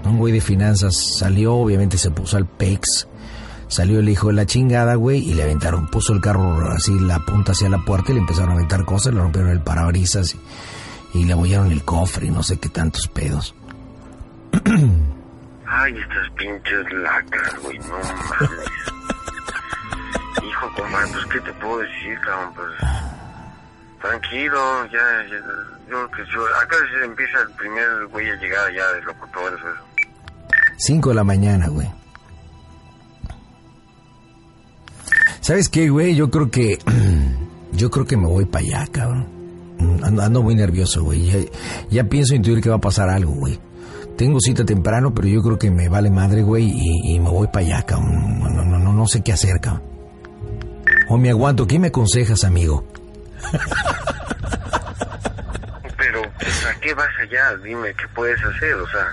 Un 0.04 0.18
güey 0.18 0.32
de 0.32 0.40
finanzas 0.40 1.16
salió, 1.18 1.54
obviamente 1.54 1.96
se 1.96 2.10
puso 2.10 2.36
al 2.36 2.46
PEX. 2.46 3.06
Salió 3.68 4.00
el 4.00 4.08
hijo 4.08 4.28
de 4.28 4.34
la 4.34 4.46
chingada, 4.46 4.96
güey, 4.96 5.18
y 5.18 5.34
le 5.34 5.44
aventaron, 5.44 5.86
puso 5.88 6.12
el 6.12 6.20
carro 6.20 6.70
así, 6.72 6.92
la 7.00 7.20
punta 7.20 7.52
hacia 7.52 7.70
la 7.70 7.78
puerta 7.78 8.10
y 8.10 8.14
le 8.14 8.20
empezaron 8.20 8.50
a 8.50 8.54
aventar 8.54 8.84
cosas, 8.84 9.14
le 9.14 9.20
rompieron 9.20 9.50
el 9.50 9.60
parabrisas 9.62 10.34
y, 10.34 11.20
y 11.20 11.24
le 11.24 11.32
abollaron 11.32 11.70
el 11.72 11.82
cofre 11.84 12.26
y 12.26 12.30
no 12.30 12.42
sé 12.42 12.58
qué 12.58 12.68
tantos 12.68 13.08
pedos. 13.08 13.54
Ay, 15.66 15.94
estas 15.96 16.30
pinches 16.36 16.92
lacras, 16.92 17.54
güey, 17.62 17.78
no 17.78 17.94
mames. 17.94 18.91
Compadre, 20.92 21.12
pues, 21.12 21.24
¿qué 21.32 21.40
te 21.40 21.52
puedo 21.54 21.78
decir, 21.78 22.18
cabrón? 22.20 22.52
Pues, 22.54 22.68
tranquilo, 24.02 24.84
ya, 24.86 24.98
ya, 25.30 25.36
yo 25.88 26.10
que 26.10 26.22
yo, 26.30 26.44
acá 26.60 26.76
se 26.90 27.04
empieza 27.04 27.40
el 27.40 27.50
primer 27.54 28.06
güey 28.10 28.28
a 28.28 28.36
llegar 28.36 28.72
ya 28.74 28.92
de 28.92 29.02
locutores, 29.02 29.58
eso. 29.58 29.84
Cinco 30.76 31.08
de 31.10 31.14
la 31.14 31.24
mañana, 31.24 31.68
güey. 31.68 31.88
¿Sabes 35.40 35.68
qué, 35.70 35.88
güey? 35.88 36.14
Yo 36.14 36.30
creo 36.30 36.50
que. 36.50 36.78
Yo 37.72 37.90
creo 37.90 38.04
que 38.04 38.18
me 38.18 38.26
voy 38.26 38.44
para 38.44 38.66
allá, 38.66 38.86
cabrón. 38.92 39.26
Ando, 40.02 40.42
muy 40.42 40.54
nervioso, 40.54 41.04
güey. 41.04 41.24
Ya, 41.24 41.38
ya 41.88 42.04
pienso 42.04 42.34
intuir 42.34 42.60
que 42.60 42.68
va 42.68 42.76
a 42.76 42.80
pasar 42.80 43.08
algo, 43.08 43.32
güey. 43.32 43.58
tengo 44.14 44.38
cita 44.40 44.62
temprano, 44.62 45.14
pero 45.14 45.26
yo 45.26 45.40
creo 45.40 45.58
que 45.58 45.70
me 45.70 45.88
vale 45.88 46.10
madre, 46.10 46.42
güey, 46.42 46.66
y, 46.66 47.14
y 47.14 47.18
me 47.18 47.30
voy 47.30 47.46
para 47.46 47.60
allá, 47.60 47.82
cabrón. 47.82 48.40
No, 48.40 48.62
no, 48.62 48.78
no, 48.78 48.92
no 48.92 49.06
sé 49.06 49.22
qué 49.22 49.32
hacer, 49.32 49.58
cabrón. 49.58 49.91
O 51.08 51.18
me 51.18 51.30
aguanto, 51.30 51.66
¿qué 51.66 51.78
me 51.78 51.88
aconsejas, 51.88 52.44
amigo? 52.44 52.86
Pero, 55.96 56.22
¿a 56.22 56.80
qué 56.80 56.94
vas 56.94 57.08
allá? 57.20 57.56
Dime, 57.62 57.94
¿qué 57.94 58.08
puedes 58.14 58.42
hacer? 58.42 58.74
O 58.74 58.88
sea, 58.88 59.06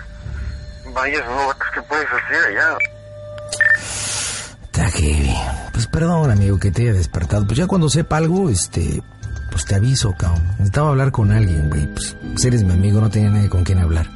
vayas 0.93 1.21
o 1.27 1.31
no 1.31 1.47
vayas, 1.47 1.55
¿qué 1.73 1.81
puedes 1.83 2.07
hacer 2.07 2.45
allá? 2.49 2.77
Está 4.63 4.89
heavy. 4.91 5.35
Pues 5.73 5.87
perdón, 5.87 6.31
amigo, 6.31 6.59
que 6.59 6.71
te 6.71 6.83
haya 6.83 6.93
despertado. 6.93 7.45
Pues 7.45 7.57
ya 7.57 7.67
cuando 7.67 7.89
sepa 7.89 8.17
algo, 8.17 8.49
este, 8.49 9.01
pues 9.51 9.65
te 9.65 9.75
aviso, 9.75 10.13
cabrón. 10.17 10.43
Necesitaba 10.57 10.89
hablar 10.89 11.11
con 11.11 11.31
alguien, 11.31 11.69
güey. 11.69 11.85
Pues, 11.93 12.15
pues 12.21 12.45
eres 12.45 12.63
mi 12.63 12.73
amigo, 12.73 13.01
no 13.01 13.09
tenía 13.09 13.29
nadie 13.29 13.49
con 13.49 13.63
quien 13.63 13.79
hablar. 13.79 14.07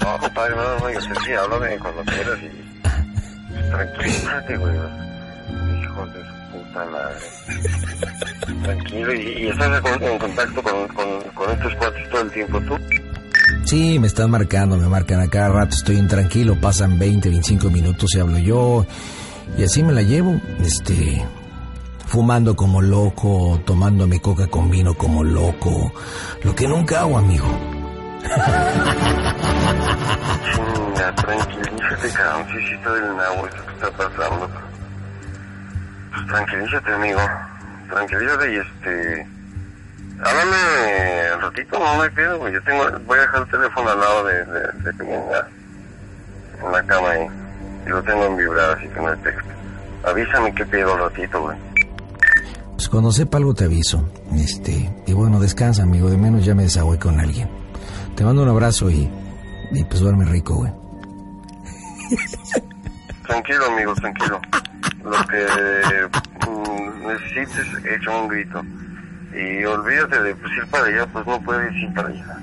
No, 0.00 0.18
compadre, 0.18 0.54
no, 0.54 0.78
no, 0.78 0.90
yo 0.90 1.00
sé, 1.00 1.08
sí, 1.24 1.32
háblame 1.32 1.78
cuando 1.78 2.02
quieras 2.04 2.38
y... 2.42 3.68
Tranquilízate, 3.70 4.56
güey. 4.56 4.74
Puta 6.76 6.90
madre. 6.90 7.16
Tranquilo, 8.62 9.14
y, 9.14 9.18
y 9.18 9.46
estás 9.48 9.82
en, 10.02 10.18
contacto 10.18 10.62
con, 10.62 10.88
con, 10.88 11.20
con 11.34 11.50
estos 11.50 11.74
cuates 11.76 12.10
todo 12.10 12.20
el 12.20 12.30
tiempo, 12.30 12.60
¿tú? 12.60 12.76
Sí, 13.64 13.98
me 13.98 14.06
están 14.06 14.30
marcando, 14.30 14.76
me 14.76 14.86
marcan 14.86 15.20
a 15.20 15.28
cada 15.28 15.48
rato, 15.48 15.74
estoy 15.74 15.96
intranquilo, 15.96 16.60
pasan 16.60 16.98
20, 16.98 17.30
25 17.30 17.70
minutos 17.70 18.14
y 18.14 18.20
hablo 18.20 18.38
yo. 18.38 18.86
Y 19.56 19.64
así 19.64 19.82
me 19.82 19.92
la 19.92 20.02
llevo, 20.02 20.38
este, 20.60 21.24
fumando 22.06 22.54
como 22.54 22.82
loco, 22.82 23.58
tomando 23.64 24.06
mi 24.06 24.20
coca 24.20 24.46
con 24.46 24.70
vino 24.70 24.94
como 24.94 25.24
loco. 25.24 25.92
Lo 26.42 26.54
que 26.54 26.68
nunca 26.68 27.00
hago, 27.00 27.16
amigo. 27.16 27.46
Chinga, 30.52 31.14
tranquilízate, 31.14 32.10
cabrón. 32.12 32.46
Sí, 32.52 32.66
sí, 32.66 32.76
nabo 33.16 33.46
esto 33.46 33.64
que 33.66 33.72
está 33.72 33.90
pasando. 33.92 34.75
Pues 36.16 36.26
tranquilízate, 36.28 36.92
amigo. 36.92 37.20
Tranquilízate 37.90 38.52
y 38.52 38.56
este... 38.56 39.26
Háblame 40.18 41.34
un 41.34 41.42
ratito, 41.42 41.78
no 41.78 42.02
me 42.02 42.10
pido, 42.10 42.38
güey. 42.38 42.54
Yo 42.54 42.62
tengo... 42.62 42.84
Voy 43.06 43.18
a 43.18 43.22
dejar 43.22 43.42
el 43.42 43.50
teléfono 43.50 43.90
al 43.90 44.00
lado 44.00 44.24
de, 44.24 44.44
de, 44.44 44.92
de. 44.92 45.44
En 46.64 46.72
la 46.72 46.82
cama 46.84 47.10
ahí. 47.10 47.26
Y 47.86 47.88
lo 47.90 48.02
tengo 48.02 48.24
en 48.24 48.36
vibrar, 48.38 48.78
así 48.78 48.88
que 48.88 49.00
no 49.00 49.08
hay 49.08 49.18
texto. 49.18 49.44
Avísame 50.04 50.54
qué 50.54 50.64
pido 50.64 50.94
un 50.94 51.00
ratito, 51.00 51.42
güey. 51.42 51.58
Pues 52.72 52.88
cuando 52.88 53.12
sepa 53.12 53.36
algo 53.36 53.54
te 53.54 53.64
aviso. 53.64 54.10
Este, 54.34 54.90
y 55.06 55.12
bueno, 55.12 55.38
descansa, 55.38 55.82
amigo, 55.82 56.08
de 56.08 56.16
menos 56.16 56.44
ya 56.44 56.54
me 56.54 56.62
desagüé 56.62 56.98
con 56.98 57.20
alguien. 57.20 57.50
Te 58.16 58.24
mando 58.24 58.42
un 58.42 58.48
abrazo 58.48 58.90
y, 58.90 59.10
y 59.70 59.84
pues 59.84 60.00
duerme 60.00 60.24
rico, 60.24 60.54
güey. 60.54 60.72
Tranquilo, 63.26 63.66
amigo, 63.66 63.94
tranquilo. 63.94 64.40
Lo 65.06 65.24
que 65.28 65.46
mm, 66.50 67.06
necesites, 67.06 67.66
echa 67.84 68.10
un 68.10 68.28
grito. 68.28 68.60
Y 69.32 69.64
olvídate 69.64 70.20
de 70.20 70.34
pues, 70.34 70.52
ir 70.54 70.66
para 70.66 70.86
allá, 70.86 71.06
pues 71.06 71.24
no 71.26 71.40
puedes 71.42 71.72
ir 71.74 71.94
para 71.94 72.08
allá. 72.08 72.38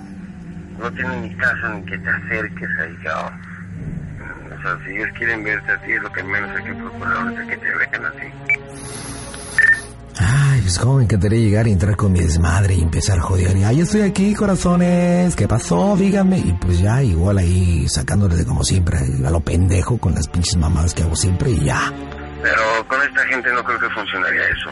No 0.79 0.91
tiene 0.91 1.22
ni 1.22 1.36
caso 1.36 1.70
ni 1.74 1.84
que 1.84 1.98
te 1.98 2.10
acerques 2.10 2.70
ahí, 2.79 2.96
cabrón. 3.03 3.41
O 4.46 4.62
sea, 4.62 4.77
si 4.86 4.91
ellos 4.91 5.10
quieren 5.17 5.43
verte 5.43 5.72
a 5.74 5.82
ti, 5.82 5.91
es 5.91 6.01
lo 6.01 6.12
que 6.13 6.24
menos 6.24 6.50
hay 6.55 6.63
que 6.63 6.74
procurar 6.74 7.18
ahorita 7.18 7.48
que 7.48 7.57
te 7.57 7.66
vean 7.66 8.05
a 8.05 8.11
ti. 8.11 8.27
Ay, 10.20 10.61
pues 10.61 10.79
cómo 10.79 10.98
me 10.98 11.03
encantaría 11.03 11.40
llegar 11.40 11.68
y 11.68 11.72
entrar 11.74 11.98
con 11.98 12.14
mi 12.14 12.22
desmadre 12.22 12.75
y 12.75 12.81
empezar 12.81 13.20
a 13.20 13.24
joder. 13.24 13.57
Y, 13.57 13.64
Ay, 13.66 13.81
estoy 13.81 14.01
aquí, 14.01 14.33
corazones. 14.33 15.35
¿Qué 15.35 15.50
pasó? 15.50 15.98
Díganme. 15.98 16.37
Y 16.37 16.53
pues 16.53 16.79
ya, 16.79 17.03
igual 17.03 17.40
ahí 17.40 17.90
sacándole 17.90 18.35
de 18.35 18.46
como 18.46 18.64
siempre, 18.64 19.00
a 19.25 19.29
lo 19.29 19.42
pendejo 19.42 19.98
con 19.98 20.14
las 20.14 20.29
pinches 20.29 20.55
mamadas 20.55 20.94
que 20.94 21.03
hago 21.03 21.16
siempre 21.16 21.50
y 21.51 21.66
ya. 21.66 21.92
Pero 22.44 22.88
con 22.88 23.01
esta 23.01 23.25
gente 23.27 23.51
no 23.53 23.64
creo 23.64 23.79
que 23.79 23.90
funcionaría 23.92 24.44
eso. 24.50 24.70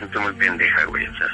Gente 0.00 0.18
muy 0.18 0.32
pendeja, 0.32 0.84
güey. 0.86 1.06
O 1.06 1.14
sea, 1.16 1.28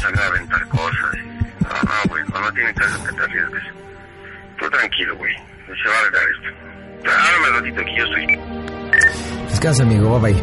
salgan 0.00 0.22
a 0.22 0.26
aventar 0.26 0.66
cosas. 0.68 1.14
Y... 1.14 1.18
No, 1.62 1.68
no, 1.84 2.08
güey. 2.08 2.24
No, 2.32 2.40
no 2.40 2.52
tiene 2.52 2.72
caso 2.74 3.04
que 3.04 3.12
te 3.12 3.22
arriesgues. 3.22 3.62
Tú 4.58 4.70
tranquilo, 4.70 5.16
güey. 5.16 5.34
Se 5.66 5.88
va 5.88 5.94
a 5.94 6.00
arreglar 6.00 6.22
esto. 6.34 6.48
Háblame 7.12 7.48
un 7.48 7.54
ratito 7.62 7.80
aquí, 7.82 7.96
yo 7.96 8.04
estoy. 8.04 8.26
Descansa, 9.50 9.82
amigo. 9.82 10.18
Bye 10.18 10.32
bye. 10.32 10.42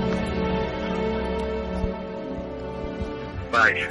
Bye. 3.52 3.90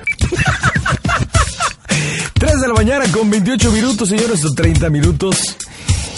3 2.35 2.61
de 2.61 2.69
la 2.69 2.75
mañana 2.75 3.05
con 3.13 3.29
28 3.31 3.73
minutos, 3.73 4.09
señores, 4.09 4.45
o 4.45 4.55
30 4.55 4.91
minutos. 4.91 5.57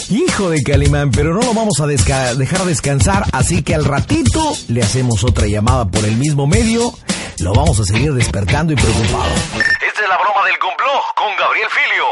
Hijo 0.09 0.49
de 0.49 0.63
Calimán, 0.63 1.11
pero 1.11 1.33
no 1.33 1.41
lo 1.41 1.53
vamos 1.53 1.79
a 1.81 1.85
desca- 1.85 2.33
dejar 2.35 2.65
descansar, 2.65 3.25
así 3.31 3.61
que 3.61 3.75
al 3.75 3.85
ratito 3.85 4.53
le 4.67 4.81
hacemos 4.81 5.23
otra 5.23 5.45
llamada 5.45 5.85
por 5.85 6.03
el 6.03 6.17
mismo 6.17 6.47
medio. 6.47 6.91
Lo 7.39 7.53
vamos 7.53 7.79
a 7.79 7.83
seguir 7.83 8.13
despertando 8.13 8.73
y 8.73 8.75
preocupado. 8.75 9.29
Esta 9.55 10.01
es 10.01 10.09
la 10.09 10.17
broma 10.17 10.45
del 10.45 10.57
complot 10.57 11.03
con 11.15 11.27
Gabriel 11.39 11.67
Filio. 11.69 12.05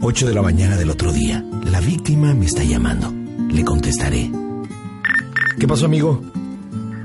8 0.00 0.26
de 0.26 0.34
la 0.34 0.42
mañana 0.42 0.76
del 0.76 0.90
otro 0.90 1.12
día. 1.12 1.42
La 1.64 1.80
víctima 1.80 2.32
me 2.34 2.46
está 2.46 2.62
llamando. 2.62 3.12
Le 3.50 3.64
contestaré. 3.64 4.30
¿Qué 5.58 5.66
pasó, 5.66 5.86
amigo? 5.86 6.22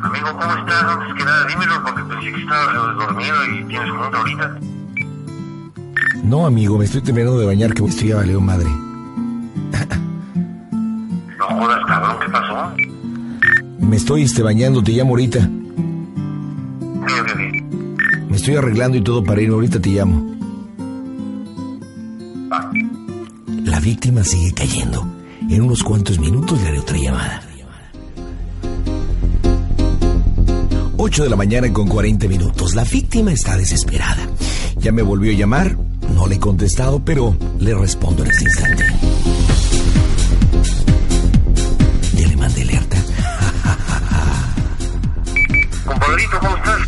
Amigo, 0.02 0.28
¿cómo 0.40 0.56
estás? 0.58 0.84
Antes 0.84 1.14
que 1.18 1.24
nada, 1.26 1.46
dímelo 1.48 1.84
porque 1.84 2.04
pensé 2.04 2.32
que 2.32 2.42
estabas 2.42 2.96
dormido 2.98 3.36
y 3.46 3.64
tienes 3.68 3.90
junta 3.92 4.18
ahorita. 4.18 4.58
No, 6.24 6.46
amigo, 6.46 6.78
me 6.78 6.86
estoy 6.86 7.02
terminando 7.02 7.40
de 7.40 7.46
bañar, 7.46 7.74
que 7.74 7.84
estoy 7.84 8.10
ya 8.10 8.18
valió 8.18 8.40
madre. 8.40 8.70
No 11.38 11.46
jodas, 11.48 11.80
cabrón, 11.88 12.18
¿qué 12.24 12.32
pasó? 12.32 12.72
Me 13.80 13.96
estoy 13.96 14.24
este, 14.24 14.44
bañando, 14.44 14.84
te 14.84 14.92
llamo 14.92 15.12
ahorita. 15.12 15.40
Bien, 15.40 17.26
bien, 17.26 17.52
bien. 17.52 17.98
Me 18.30 18.38
estoy 18.38 18.56
arreglando 18.56 18.98
y 18.98 19.02
todo 19.02 19.24
para 19.24 19.42
irme, 19.42 19.56
ahorita 19.56 19.82
te 19.82 19.90
llamo. 19.90 20.36
Va. 22.52 22.72
La 23.66 23.80
víctima 23.80 24.24
sigue 24.24 24.54
cayendo. 24.54 25.06
En 25.50 25.62
unos 25.64 25.84
cuantos 25.84 26.20
minutos 26.20 26.62
le 26.62 26.68
haré 26.68 26.80
otra 26.80 26.98
llamada. 26.98 27.42
8 31.04 31.24
de 31.24 31.30
la 31.32 31.36
mañana 31.36 31.74
con 31.74 31.88
40 31.88 32.28
minutos. 32.28 32.76
La 32.76 32.84
víctima 32.84 33.34
está 33.34 33.58
desesperada. 33.58 34.30
Ya 34.78 34.92
me 34.92 35.02
volvió 35.02 35.32
a 35.32 35.36
llamar. 35.36 35.76
No 36.22 36.28
le 36.28 36.36
he 36.36 36.40
contestado, 36.40 37.04
pero 37.04 37.36
le 37.58 37.74
respondo 37.74 38.24
en 38.24 38.30
este 38.30 38.44
instante. 38.44 38.86
Ya 42.14 42.28
le 42.28 42.38
mandé 42.38 42.62
alerta. 42.62 42.98
Compadrito, 45.84 46.40
¿cómo 46.40 46.56
estás? 46.58 46.82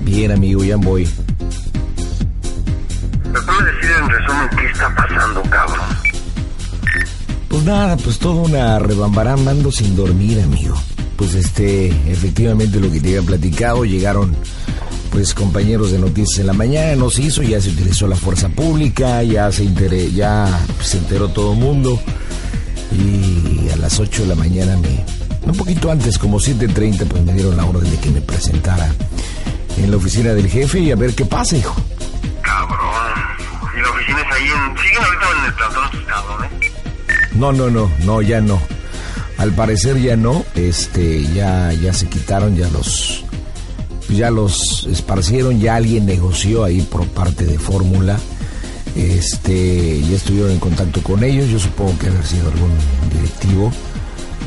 Bien, 0.00 0.32
amigo, 0.32 0.64
ya 0.64 0.76
voy. 0.76 1.06
¿Me 3.26 3.40
puedes 3.42 3.74
decir 3.74 3.90
en 4.00 4.08
resumen 4.08 4.48
qué 4.58 4.66
está 4.72 4.94
pasando, 4.94 5.42
cabrón? 5.42 5.86
Pues 7.50 7.64
nada, 7.64 7.98
pues 7.98 8.18
toda 8.18 8.36
una 8.36 8.78
rebambarán 8.78 9.44
mando 9.44 9.70
sin 9.70 9.94
dormir, 9.94 10.40
amigo. 10.40 10.74
Pues 11.18 11.34
este, 11.34 11.88
efectivamente 12.10 12.80
lo 12.80 12.90
que 12.90 13.00
te 13.00 13.08
había 13.08 13.26
platicado, 13.26 13.84
llegaron 13.84 14.34
pues 15.14 15.32
compañeros 15.32 15.92
de 15.92 16.00
noticias 16.00 16.40
en 16.40 16.48
la 16.48 16.52
mañana, 16.54 16.96
nos 16.96 17.20
hizo, 17.20 17.40
ya 17.44 17.60
se 17.60 17.70
utilizó 17.70 18.08
la 18.08 18.16
fuerza 18.16 18.48
pública, 18.48 19.22
ya 19.22 19.52
se 19.52 19.62
enteré, 19.62 20.10
ya 20.10 20.48
se 20.82 20.98
enteró 20.98 21.28
todo 21.28 21.52
el 21.52 21.60
mundo. 21.60 22.00
Y 22.90 23.68
a 23.70 23.76
las 23.76 24.00
8 24.00 24.22
de 24.22 24.28
la 24.30 24.34
mañana 24.34 24.76
me, 24.76 25.04
un 25.48 25.56
poquito 25.56 25.92
antes, 25.92 26.18
como 26.18 26.40
7.30, 26.40 27.06
pues 27.06 27.22
me 27.22 27.32
dieron 27.32 27.56
la 27.56 27.64
orden 27.64 27.88
de 27.88 27.96
que 27.98 28.10
me 28.10 28.22
presentara 28.22 28.92
en 29.76 29.88
la 29.88 29.98
oficina 29.98 30.34
del 30.34 30.48
jefe 30.48 30.80
y 30.80 30.90
a 30.90 30.96
ver 30.96 31.14
qué 31.14 31.24
pasa, 31.24 31.58
hijo. 31.58 31.76
Cabrón. 32.42 33.12
¿Y 33.72 33.82
la 33.82 33.90
oficina 33.90 34.18
es 34.20 34.34
ahí 34.34 34.48
en... 34.48 34.78
¿Siguen 34.82 35.04
ahorita 35.04 35.26
en 35.38 35.44
el 35.44 35.54
plantón 35.54 35.84
estos 35.84 36.04
cabrones? 36.06 36.50
No, 37.34 37.52
no, 37.52 37.70
no, 37.70 37.88
no, 38.00 38.20
ya 38.20 38.40
no. 38.40 38.60
Al 39.38 39.52
parecer 39.52 39.96
ya 40.02 40.16
no, 40.16 40.44
este, 40.56 41.22
ya, 41.32 41.72
ya 41.72 41.92
se 41.92 42.08
quitaron, 42.08 42.56
ya 42.56 42.68
los, 42.70 43.23
ya 44.08 44.30
los 44.30 44.86
esparcieron, 44.86 45.60
ya 45.60 45.76
alguien 45.76 46.06
negoció 46.06 46.64
ahí 46.64 46.80
por 46.82 47.06
parte 47.08 47.44
de 47.44 47.58
Fórmula, 47.58 48.18
este, 48.96 50.00
ya 50.02 50.16
estuvieron 50.16 50.52
en 50.52 50.58
contacto 50.58 51.02
con 51.02 51.24
ellos, 51.24 51.48
yo 51.48 51.58
supongo 51.58 51.98
que 51.98 52.08
haber 52.08 52.24
sido 52.24 52.50
algún 52.50 52.70
directivo 53.12 53.72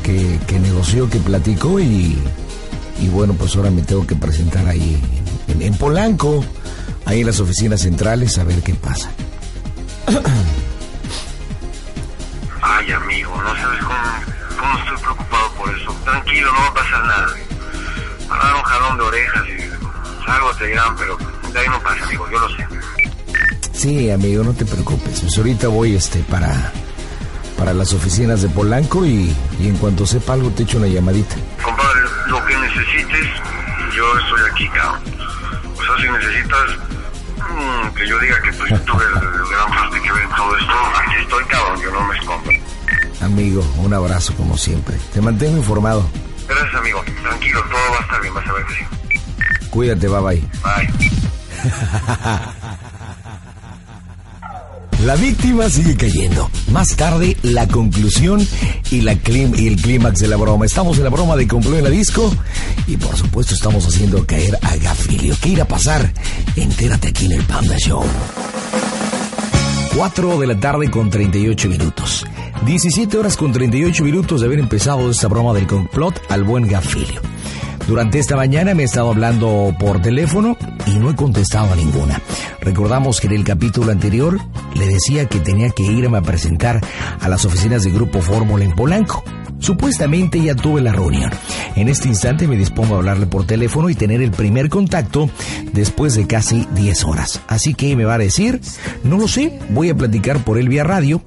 que, 0.02 0.38
que 0.46 0.58
negoció, 0.58 1.08
que 1.10 1.18
platicó 1.18 1.80
y, 1.80 2.18
bueno, 3.12 3.34
pues 3.34 3.56
ahora 3.56 3.70
me 3.70 3.82
tengo 3.82 4.06
que 4.06 4.16
presentar 4.16 4.66
ahí 4.66 5.00
en, 5.48 5.62
en 5.62 5.74
Polanco, 5.74 6.44
ahí 7.04 7.20
en 7.20 7.26
las 7.26 7.40
oficinas 7.40 7.82
centrales, 7.82 8.38
a 8.38 8.44
ver 8.44 8.62
qué 8.62 8.74
pasa. 8.74 9.10
Ay, 12.62 12.90
amigo, 12.92 13.42
no 13.42 13.56
sabes 13.56 13.82
cómo, 13.82 14.58
cómo 14.58 14.78
estoy 14.78 14.96
preocupado 15.02 15.52
por 15.58 15.76
eso. 15.76 15.94
Tranquilo, 16.04 16.52
no 16.52 16.60
va 16.60 16.66
a 16.68 16.74
pasar 16.74 17.06
nada. 17.06 17.28
Jalón 18.88 18.98
de 18.98 19.04
orejas 19.04 19.44
y 19.48 20.30
algo 20.30 20.54
te 20.54 20.66
dirán, 20.66 20.96
pero 20.96 21.16
de 21.52 21.58
ahí 21.58 21.68
no 21.68 21.80
pasa, 21.80 22.04
amigo, 22.04 22.28
yo 22.30 22.38
lo 22.38 22.48
sé. 22.50 22.66
Sí, 23.72 24.10
amigo, 24.10 24.42
no 24.42 24.52
te 24.52 24.64
preocupes. 24.64 25.20
Pues 25.20 25.38
ahorita 25.38 25.68
voy 25.68 25.94
este 25.94 26.20
para 26.24 26.72
para 27.56 27.74
las 27.74 27.92
oficinas 27.92 28.42
de 28.42 28.48
Polanco 28.48 29.04
y, 29.04 29.34
y 29.58 29.68
en 29.68 29.76
cuanto 29.78 30.06
sepa 30.06 30.34
algo 30.34 30.50
te 30.50 30.62
echo 30.62 30.78
una 30.78 30.86
llamadita. 30.86 31.34
Compadre, 31.62 32.00
lo 32.28 32.44
que 32.46 32.56
necesites, 32.56 33.26
yo 33.96 34.18
estoy 34.18 34.40
aquí, 34.52 34.68
cabrón. 34.68 35.02
O 35.76 35.82
sea, 35.82 35.96
si 35.96 36.08
necesitas 36.08 36.68
mm, 37.38 37.94
que 37.96 38.06
yo 38.06 38.18
diga 38.20 38.40
que 38.42 38.52
pues, 38.52 38.70
yo 38.70 38.80
tuve 38.82 39.04
el, 39.04 39.12
el 39.12 39.50
gran 39.50 39.70
parte 39.70 40.00
que 40.00 40.12
ver 40.12 40.22
en 40.22 40.36
todo 40.36 40.56
esto, 40.56 40.72
aquí 40.94 41.14
estoy, 41.20 41.44
cabrón, 41.46 41.82
yo 41.82 41.90
no 41.90 42.06
me 42.06 42.16
escondo. 42.16 42.50
Amigo, 43.22 43.74
un 43.78 43.92
abrazo 43.92 44.34
como 44.36 44.56
siempre. 44.56 44.96
Te 45.12 45.20
mantengo 45.20 45.56
informado. 45.56 46.08
Gracias, 46.48 46.74
amigo. 46.74 47.02
Tranquilo, 47.22 47.60
todo 47.62 47.80
va 47.92 47.98
a 47.98 48.02
estar 48.02 48.20
bien, 48.22 48.34
vas 48.34 48.46
a 48.48 48.52
ver 48.52 48.64
que 48.66 48.74
sí. 48.74 49.68
Cuídate, 49.70 50.08
bye 50.08 50.20
bye. 50.20 50.40
Bye. 50.62 50.88
La 55.04 55.14
víctima 55.14 55.68
sigue 55.70 55.96
cayendo. 55.96 56.50
Más 56.72 56.96
tarde, 56.96 57.36
la 57.42 57.68
conclusión 57.68 58.46
y, 58.90 59.02
la 59.02 59.14
clim- 59.14 59.56
y 59.56 59.68
el 59.68 59.76
clímax 59.80 60.18
de 60.20 60.26
la 60.28 60.36
broma. 60.36 60.66
Estamos 60.66 60.98
en 60.98 61.04
la 61.04 61.10
broma 61.10 61.36
de 61.36 61.46
Complot 61.46 61.76
en 61.78 61.84
la 61.84 61.90
disco 61.90 62.34
y 62.86 62.96
por 62.96 63.16
supuesto 63.16 63.54
estamos 63.54 63.86
haciendo 63.86 64.26
caer 64.26 64.58
a 64.60 64.74
Gafilio. 64.76 65.36
¿Qué 65.40 65.50
irá 65.50 65.62
a 65.62 65.68
pasar? 65.68 66.12
Entérate 66.56 67.08
aquí 67.08 67.26
en 67.26 67.32
el 67.32 67.42
Panda 67.44 67.76
Show. 67.78 68.04
4 69.96 70.38
de 70.38 70.46
la 70.48 70.58
tarde 70.58 70.90
con 70.90 71.10
38 71.10 71.68
minutos. 71.68 72.26
17 72.66 73.16
horas 73.16 73.36
con 73.36 73.52
38 73.52 74.04
minutos 74.04 74.40
de 74.40 74.46
haber 74.46 74.58
empezado 74.58 75.10
esta 75.10 75.28
broma 75.28 75.52
del 75.54 75.66
complot 75.66 76.20
al 76.28 76.44
buen 76.44 76.66
Gafilio. 76.66 77.20
Durante 77.86 78.18
esta 78.18 78.36
mañana 78.36 78.74
me 78.74 78.82
he 78.82 78.84
estado 78.84 79.10
hablando 79.10 79.74
por 79.78 80.02
teléfono 80.02 80.56
y 80.86 80.96
no 80.98 81.10
he 81.10 81.16
contestado 81.16 81.72
a 81.72 81.76
ninguna. 81.76 82.20
Recordamos 82.60 83.20
que 83.20 83.28
en 83.28 83.34
el 83.34 83.44
capítulo 83.44 83.90
anterior 83.90 84.38
le 84.74 84.86
decía 84.86 85.26
que 85.26 85.40
tenía 85.40 85.70
que 85.70 85.84
irme 85.84 86.18
a 86.18 86.22
presentar 86.22 86.80
a 87.20 87.28
las 87.28 87.44
oficinas 87.44 87.84
de 87.84 87.90
Grupo 87.92 88.20
Fórmula 88.20 88.64
en 88.64 88.72
Polanco. 88.72 89.24
Supuestamente 89.58 90.40
ya 90.40 90.54
tuve 90.54 90.80
la 90.80 90.92
reunión. 90.92 91.30
En 91.74 91.88
este 91.88 92.08
instante 92.08 92.46
me 92.46 92.56
dispongo 92.56 92.94
a 92.94 92.98
hablarle 92.98 93.26
por 93.26 93.44
teléfono 93.44 93.90
y 93.90 93.94
tener 93.94 94.22
el 94.22 94.30
primer 94.30 94.68
contacto 94.68 95.28
después 95.72 96.14
de 96.14 96.26
casi 96.26 96.66
10 96.74 97.04
horas. 97.04 97.40
Así 97.48 97.74
que 97.74 97.94
me 97.96 98.04
va 98.04 98.14
a 98.14 98.18
decir, 98.18 98.60
no 99.04 99.18
lo 99.18 99.28
sé, 99.28 99.58
voy 99.70 99.90
a 99.90 99.94
platicar 99.94 100.44
por 100.44 100.58
él 100.58 100.68
vía 100.68 100.84
radio 100.84 101.22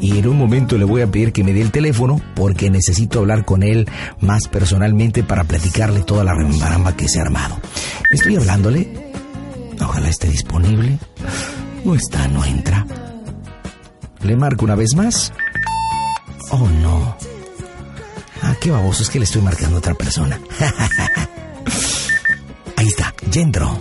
y 0.00 0.18
en 0.18 0.28
un 0.28 0.38
momento 0.38 0.78
le 0.78 0.84
voy 0.84 1.02
a 1.02 1.06
pedir 1.06 1.32
que 1.32 1.44
me 1.44 1.52
dé 1.52 1.60
el 1.60 1.70
teléfono 1.70 2.20
porque 2.34 2.70
necesito 2.70 3.20
hablar 3.20 3.44
con 3.44 3.62
él 3.62 3.88
más 4.20 4.48
personalmente 4.48 5.22
para 5.22 5.44
platicarle 5.44 6.00
toda 6.02 6.24
la 6.24 6.34
rembaramba 6.34 6.96
que 6.96 7.08
se 7.08 7.18
ha 7.18 7.22
armado. 7.22 7.58
Estoy 8.10 8.36
hablándole, 8.36 9.12
ojalá 9.80 10.08
esté 10.08 10.28
disponible. 10.28 10.98
No 11.84 11.94
está, 11.94 12.26
no 12.28 12.44
entra. 12.44 12.86
Le 14.22 14.36
marco 14.36 14.64
una 14.64 14.74
vez 14.74 14.94
más. 14.94 15.32
Oh 16.50 16.68
no. 16.82 17.33
Ah, 18.42 18.54
qué 18.60 18.70
baboso, 18.70 19.02
es 19.02 19.10
que 19.10 19.18
le 19.18 19.24
estoy 19.24 19.42
marcando 19.42 19.76
a 19.76 19.78
otra 19.78 19.94
persona. 19.94 20.38
Ahí 22.76 22.88
está, 22.88 23.14
ya 23.30 23.40
entró. 23.40 23.80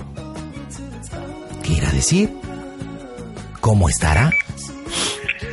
¿Qué 1.64 1.74
irá 1.74 1.90
a 1.90 1.94
decir? 1.94 2.32
¿Cómo 3.60 3.90
estará? 3.90 4.32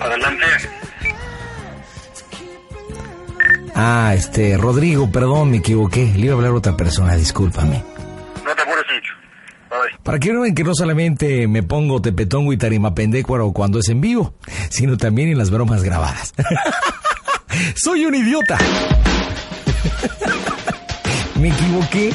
Adelante. 0.00 0.44
Ah, 3.74 4.12
este, 4.14 4.56
Rodrigo, 4.56 5.10
perdón, 5.10 5.50
me 5.50 5.58
equivoqué. 5.58 6.12
Le 6.14 6.26
iba 6.26 6.34
a 6.34 6.36
hablar 6.36 6.52
a 6.52 6.56
otra 6.56 6.76
persona, 6.76 7.16
discúlpame. 7.16 7.82
No 8.44 8.54
te 8.54 8.62
apures. 8.62 8.84
Bye. 9.70 9.98
Para 10.02 10.18
que 10.18 10.32
no 10.32 10.40
ven 10.42 10.54
que 10.54 10.64
no 10.64 10.74
solamente 10.74 11.46
me 11.46 11.62
pongo 11.62 12.02
tepetongo 12.02 12.52
y 12.52 12.58
tarima 12.58 12.94
pendécuaro 12.94 13.52
cuando 13.52 13.78
es 13.78 13.88
en 13.88 14.00
vivo, 14.00 14.34
sino 14.68 14.96
también 14.96 15.28
en 15.28 15.38
las 15.38 15.50
bromas 15.50 15.82
grabadas. 15.82 16.34
Soy 17.74 18.04
un 18.04 18.14
idiota. 18.14 18.58
me 21.36 21.48
equivoqué. 21.48 22.12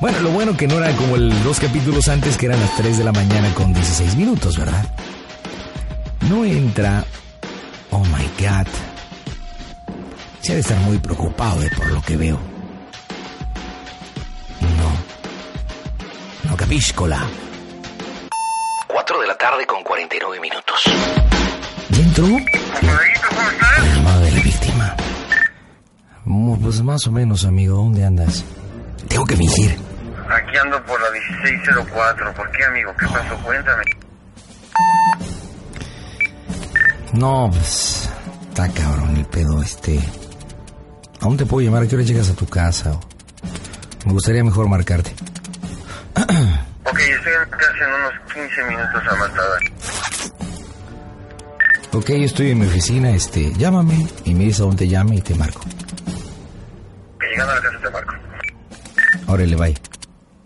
Bueno, 0.00 0.20
lo 0.20 0.30
bueno 0.30 0.56
que 0.56 0.66
no 0.66 0.78
era 0.78 0.94
como 0.96 1.16
el 1.16 1.42
dos 1.42 1.58
capítulos 1.60 2.08
antes, 2.08 2.36
que 2.36 2.46
eran 2.46 2.60
las 2.60 2.76
3 2.76 2.98
de 2.98 3.04
la 3.04 3.12
mañana 3.12 3.52
con 3.54 3.72
16 3.72 4.16
minutos, 4.16 4.58
¿verdad? 4.58 4.84
No 6.28 6.44
entra. 6.44 7.04
Oh 7.90 8.04
my 8.04 8.28
God. 8.38 8.66
Se 10.40 10.52
ha 10.52 10.54
de 10.54 10.60
estar 10.60 10.78
muy 10.78 10.98
preocupado 10.98 11.60
por 11.76 11.90
lo 11.90 12.02
que 12.02 12.16
veo. 12.16 12.38
No. 14.60 16.50
No 16.50 16.56
capiscola. 16.56 17.26
4 18.86 19.20
de 19.20 19.26
la 19.26 19.36
tarde 19.36 19.66
con 19.66 19.82
49 19.82 20.40
minutos. 20.40 20.82
¿Ya 21.90 22.02
entró? 22.02 22.26
Pues 26.66 26.82
más 26.82 27.06
o 27.06 27.12
menos, 27.12 27.44
amigo. 27.44 27.76
¿Dónde 27.76 28.04
andas? 28.04 28.44
Tengo 29.06 29.24
que 29.24 29.36
fingir. 29.36 29.70
Aquí 30.28 30.56
ando 30.58 30.82
por 30.84 31.00
la 31.00 31.08
1604. 31.12 32.34
¿Por 32.34 32.50
qué, 32.50 32.64
amigo? 32.64 32.92
¿Qué 32.98 33.06
pasó? 33.06 33.36
Cuéntame. 33.44 33.84
No, 37.12 37.48
pues... 37.52 38.10
Está 38.48 38.68
cabrón 38.70 39.16
el 39.16 39.24
pedo, 39.26 39.62
este... 39.62 40.00
¿Aún 41.20 41.36
te 41.36 41.46
puedo 41.46 41.64
llamar? 41.64 41.84
¿A 41.84 41.86
qué 41.86 41.94
hora 41.94 42.04
llegas 42.04 42.30
a 42.30 42.34
tu 42.34 42.46
casa? 42.48 42.94
O- 42.94 43.00
Me 44.04 44.12
gustaría 44.14 44.42
mejor 44.42 44.66
marcarte. 44.68 45.14
Ok, 46.88 46.98
estoy 46.98 47.32
en 47.32 47.50
casa 47.50 47.84
en 47.84 47.94
unos 47.94 48.12
15 48.34 48.64
minutos 48.64 49.02
a 49.08 49.14
más 49.16 49.28
tardar. 49.34 49.60
Ok, 51.92 52.10
estoy 52.10 52.50
en 52.50 52.58
mi 52.58 52.66
oficina, 52.66 53.10
este... 53.10 53.52
Llámame 53.54 54.08
y 54.24 54.34
me 54.34 54.44
dices 54.46 54.60
a 54.62 54.64
dónde 54.64 54.78
te 54.78 54.88
llame 54.88 55.14
y 55.16 55.20
te 55.20 55.34
marco. 55.36 55.60
Órale, 59.26 59.56
bye. 59.56 59.74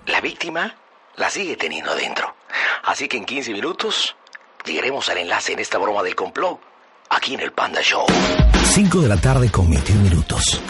La 0.07 0.21
víctima 0.21 0.75
la 1.17 1.31
sigue 1.31 1.57
teniendo 1.57 1.91
adentro. 1.91 2.35
Así 2.85 3.09
que 3.09 3.17
en 3.17 3.25
15 3.25 3.53
minutos 3.53 4.17
llegaremos 4.65 5.09
al 5.09 5.19
enlace 5.19 5.53
en 5.53 5.59
esta 5.59 5.79
broma 5.79 6.03
del 6.03 6.15
complot 6.15 6.61
aquí 7.11 7.35
en 7.35 7.41
el 7.41 7.53
Panda 7.53 7.83
Show. 7.83 8.07
5 8.73 9.01
de 9.01 9.09
la 9.09 9.17
tarde 9.17 9.51
con 9.51 9.69
21 9.69 10.03
minutos. 10.03 10.61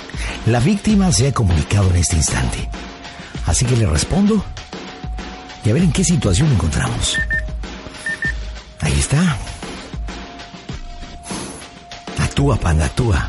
La 0.46 0.58
víctima 0.58 1.12
se 1.12 1.28
ha 1.28 1.34
comunicado 1.34 1.88
en 1.90 1.96
este 1.96 2.16
instante. 2.16 2.68
Así 3.46 3.64
que 3.64 3.76
le 3.76 3.86
respondo 3.86 4.44
y 5.64 5.70
a 5.70 5.74
ver 5.74 5.82
en 5.82 5.92
qué 5.92 6.02
situación 6.02 6.50
encontramos. 6.52 7.18
Ahí 8.80 8.98
está. 8.98 9.36
Actúa, 12.18 12.56
panda, 12.56 12.86
actúa. 12.86 13.28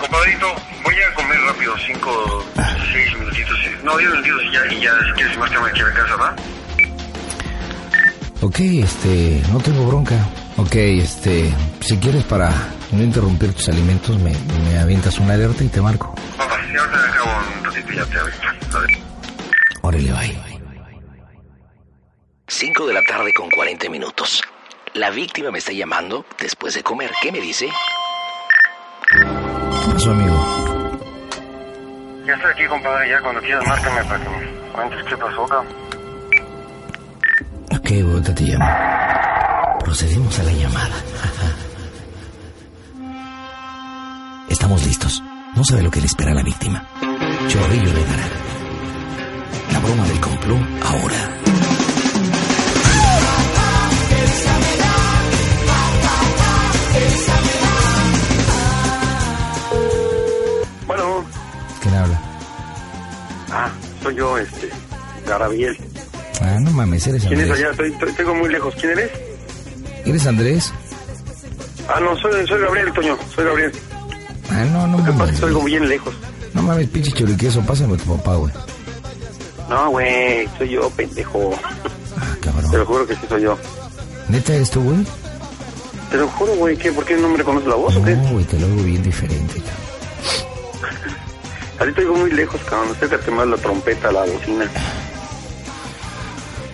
Compadrito, 0.00 0.54
voy 0.88 1.02
a 1.02 1.14
comer 1.14 1.38
rápido, 1.42 1.74
5, 1.76 2.44
6 2.92 3.18
minutitos. 3.18 3.58
No, 3.84 3.96
10 3.98 4.10
minutitos 4.10 4.42
y 4.44 4.50
ya, 4.52 4.66
y 4.72 4.80
ya, 4.80 4.92
si 5.04 5.12
quieres, 5.12 5.38
márcame 5.38 5.68
aquí 5.68 5.80
a 5.80 5.84
la 5.84 5.94
casa, 5.94 6.16
¿va? 6.16 6.36
Ok, 8.40 8.60
este, 8.60 9.42
no 9.52 9.58
tengo 9.60 9.86
bronca. 9.86 10.14
Ok, 10.56 10.74
este, 10.76 11.52
si 11.80 11.98
quieres 11.98 12.24
para 12.24 12.50
no 12.92 13.02
interrumpir 13.02 13.52
tus 13.52 13.68
alimentos, 13.68 14.18
me, 14.18 14.32
me 14.32 14.78
avientas 14.78 15.18
una 15.18 15.34
alerta 15.34 15.62
y 15.62 15.68
te 15.68 15.80
marco. 15.80 16.14
Papá, 16.36 16.58
ya 16.72 16.80
ahorita 16.80 17.04
acabo 17.04 17.30
un 17.58 17.64
ratito 17.64 17.92
y 17.92 17.96
ya 17.96 18.04
te 18.06 18.18
aviso. 18.18 18.98
Órale, 19.82 20.12
bye. 20.12 20.42
5 22.46 22.86
de 22.86 22.94
la 22.94 23.02
tarde 23.02 23.34
con 23.34 23.50
40 23.50 23.90
minutos. 23.90 24.42
La 24.94 25.10
víctima 25.10 25.50
me 25.50 25.58
está 25.58 25.72
llamando 25.72 26.24
después 26.40 26.74
de 26.74 26.82
comer. 26.82 27.10
¿Qué 27.20 27.30
me 27.30 27.40
dice? 27.40 27.68
¿Qué 29.10 29.92
pasó, 29.92 30.10
amigo? 30.10 30.37
Ya 32.28 32.34
estoy 32.34 32.50
aquí, 32.50 32.66
compadre, 32.66 33.08
ya 33.08 33.22
cuando 33.22 33.40
quieras, 33.40 33.66
márcame 33.66 34.04
para 34.04 34.22
que 34.22 34.28
me 34.28 34.46
cuentes 34.70 35.04
qué 35.08 35.16
pasó, 35.16 35.46
cabrón. 35.46 35.74
Ok, 37.74 37.90
ahorita 38.02 38.34
te 38.34 38.42
llamo. 38.42 39.78
Procedemos 39.80 40.38
a 40.38 40.42
la 40.42 40.52
llamada. 40.52 40.96
Estamos 44.50 44.84
listos. 44.84 45.22
No 45.56 45.64
sabe 45.64 45.82
lo 45.82 45.90
que 45.90 46.00
le 46.00 46.06
espera 46.06 46.32
a 46.32 46.34
la 46.34 46.42
víctima. 46.42 46.86
Chorrillo 47.48 47.94
le 47.94 48.04
dará. 48.04 48.28
La 49.72 49.78
broma 49.78 50.06
del 50.06 50.20
complot 50.20 50.60
ahora. 50.84 51.47
Ah, 63.50 63.70
soy 64.02 64.14
yo, 64.16 64.38
este, 64.38 64.68
Garabiel. 65.26 65.76
Ah, 66.40 66.56
no 66.60 66.70
mames, 66.70 67.06
eres 67.06 67.24
¿Quién 67.24 67.40
es 67.40 67.50
Andrés. 67.50 67.66
allá? 67.78 68.06
Estoy, 68.06 68.34
muy 68.34 68.48
lejos. 68.48 68.74
¿Quién 68.80 68.92
eres? 68.92 69.10
¿Eres 70.04 70.26
Andrés? 70.26 70.72
Ah, 71.88 72.00
no, 72.00 72.16
soy, 72.18 72.46
soy 72.46 72.60
Gabriel, 72.60 72.92
Toño, 72.92 73.16
soy 73.34 73.44
Gabriel. 73.44 73.72
Ah, 74.50 74.64
no, 74.72 74.86
no 74.86 74.98
Lo 74.98 75.04
que 75.04 75.10
pasa 75.12 75.24
es 75.24 75.40
mames. 75.40 75.54
estoy 75.56 75.64
bien 75.70 75.88
lejos. 75.88 76.14
No 76.54 76.62
mames, 76.62 76.88
pinche 76.88 77.12
choriqueso, 77.12 77.60
pásame 77.62 77.94
a 77.94 77.96
tu 77.96 78.16
papá, 78.16 78.36
güey. 78.36 78.52
No, 79.68 79.90
güey, 79.90 80.48
soy 80.56 80.70
yo, 80.70 80.88
pendejo. 80.90 81.50
Ah, 82.16 82.36
cabrón. 82.40 82.70
Te 82.70 82.78
lo 82.78 82.86
juro 82.86 83.06
que 83.06 83.14
sí 83.14 83.20
soy 83.28 83.42
yo. 83.42 83.58
¿Neta 84.28 84.54
eres 84.54 84.70
tú, 84.70 84.82
güey? 84.82 84.98
Te 86.10 86.16
lo 86.16 86.28
juro, 86.28 86.54
güey, 86.56 86.76
¿qué? 86.76 86.90
¿Por 86.90 87.04
qué 87.04 87.16
no 87.16 87.28
me 87.28 87.36
reconoces 87.36 87.68
la 87.68 87.74
voz 87.74 87.94
o 87.96 88.02
qué? 88.02 88.16
No, 88.16 88.30
güey, 88.32 88.44
te 88.44 88.58
lo 88.58 88.66
hago 88.66 88.76
bien 88.82 89.02
diferente, 89.02 89.54
cabrón. 89.60 89.97
Ahorita 91.78 92.00
oigo 92.00 92.16
muy 92.16 92.30
lejos, 92.32 92.60
cabrón. 92.68 92.90
Acércate 92.96 93.30
más 93.30 93.46
la 93.46 93.56
trompeta, 93.56 94.10
la 94.12 94.20
bocina. 94.24 94.64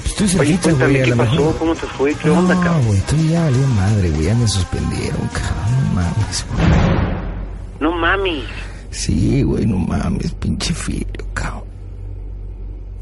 Estoy 0.04 0.28
cerquita, 0.28 0.72
güey, 0.72 1.02
¿qué 1.02 1.12
pasó? 1.16 1.32
mejor. 1.32 1.56
¿Cómo 1.58 1.74
te 1.74 1.86
fue? 1.86 2.14
¿Qué 2.14 2.30
onda, 2.30 2.54
No, 2.54 2.60
cabrón? 2.60 2.86
güey, 2.86 2.98
estoy 2.98 3.28
ya 3.28 3.42
valió 3.44 3.66
madre, 3.68 4.10
güey. 4.10 4.24
Ya 4.24 4.34
me 4.34 4.48
suspendieron, 4.48 5.28
cabrón. 5.28 5.74
No 5.88 5.94
mames, 5.94 6.46
güey. 6.52 6.68
No 7.80 7.92
mami. 7.92 8.44
Sí, 8.90 9.42
güey, 9.42 9.66
no 9.66 9.76
mames, 9.76 10.32
pinche 10.34 10.72
filio, 10.72 11.06
cabrón. 11.34 11.64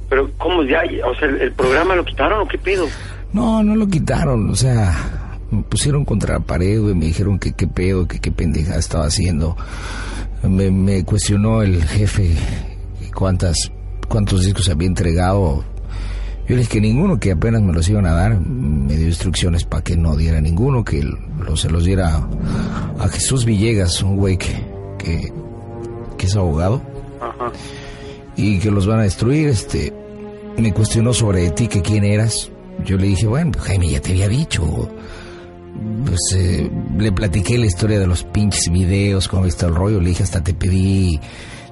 Pero, 0.09 0.31
¿cómo 0.39 0.63
ya? 0.65 0.81
O 1.07 1.15
sea, 1.15 1.29
¿el, 1.29 1.41
el 1.41 1.53
programa 1.53 1.95
lo 1.95 2.05
quitaron 2.05 2.41
o 2.41 2.49
qué 2.49 2.59
pedo? 2.59 2.87
No, 3.33 3.63
no 3.63 3.77
lo 3.77 3.87
quitaron, 3.87 4.51
o 4.51 4.55
sea, 4.55 5.39
me 5.51 5.63
pusieron 5.63 6.05
contra 6.05 6.35
la 6.35 6.41
pared, 6.41 6.81
güey, 6.81 6.95
me 6.95 7.07
dijeron 7.07 7.39
que 7.39 7.53
qué 7.53 7.67
pedo, 7.67 8.09
que 8.09 8.21
qué 8.21 8.31
pendeja 8.33 8.77
estaba 8.77 9.05
haciendo. 9.07 9.57
Me, 10.49 10.71
me 10.71 11.05
cuestionó 11.05 11.63
el 11.63 11.83
jefe 11.85 12.35
cuántas, 13.15 13.71
cuántos 14.09 14.45
discos 14.45 14.69
había 14.69 14.89
entregado. 14.89 15.65
Yo 16.49 16.57
le 16.57 16.63
dije 16.63 16.73
que 16.73 16.81
ninguno, 16.81 17.21
que 17.21 17.31
apenas 17.33 17.63
me 17.63 17.73
los 17.73 17.89
iban 17.89 18.07
a 18.07 18.13
dar. 18.13 18.39
Me 18.41 18.97
dio 18.97 19.07
instrucciones 19.07 19.65
para 19.65 19.85
que 19.85 19.97
no 19.97 20.17
diera 20.17 20.41
ninguno, 20.41 20.85
que 20.85 21.03
lo- 21.03 21.57
se 21.57 21.71
los 21.71 21.85
diera 21.85 22.27
a 22.99 23.09
Jesús 23.09 23.45
Villegas, 23.45 24.03
un 24.03 24.17
güey 24.17 24.37
que, 24.37 24.65
que, 24.99 25.33
que 26.19 26.27
es 26.27 26.35
abogado 26.37 26.83
Ajá. 27.21 27.53
y 28.37 28.59
que 28.59 28.71
los 28.73 28.87
van 28.87 28.99
a 29.01 29.03
destruir. 29.05 29.49
Este, 29.49 29.93
me 30.59 30.73
cuestionó 30.73 31.13
sobre 31.15 31.51
ti, 31.53 31.69
que 31.69 31.81
quién 31.83 32.05
eras. 32.05 32.51
Yo 32.85 32.97
le 32.97 33.07
dije, 33.07 33.27
bueno, 33.29 33.53
Jaime, 33.61 33.89
ya 33.91 34.01
te 34.01 34.11
había 34.11 34.29
dicho. 34.29 34.91
Pues 36.07 36.21
eh, 36.37 36.71
le 36.99 37.13
platiqué 37.13 37.59
la 37.59 37.67
historia 37.67 37.99
de 37.99 38.07
los 38.07 38.25
pinches 38.25 38.71
videos, 38.71 39.29
cómo 39.29 39.47
está 39.47 39.67
el 39.67 39.75
rollo. 39.75 40.01
Le 40.01 40.11
dije, 40.11 40.23
hasta 40.23 40.43
te 40.43 40.55
pedí 40.55 41.19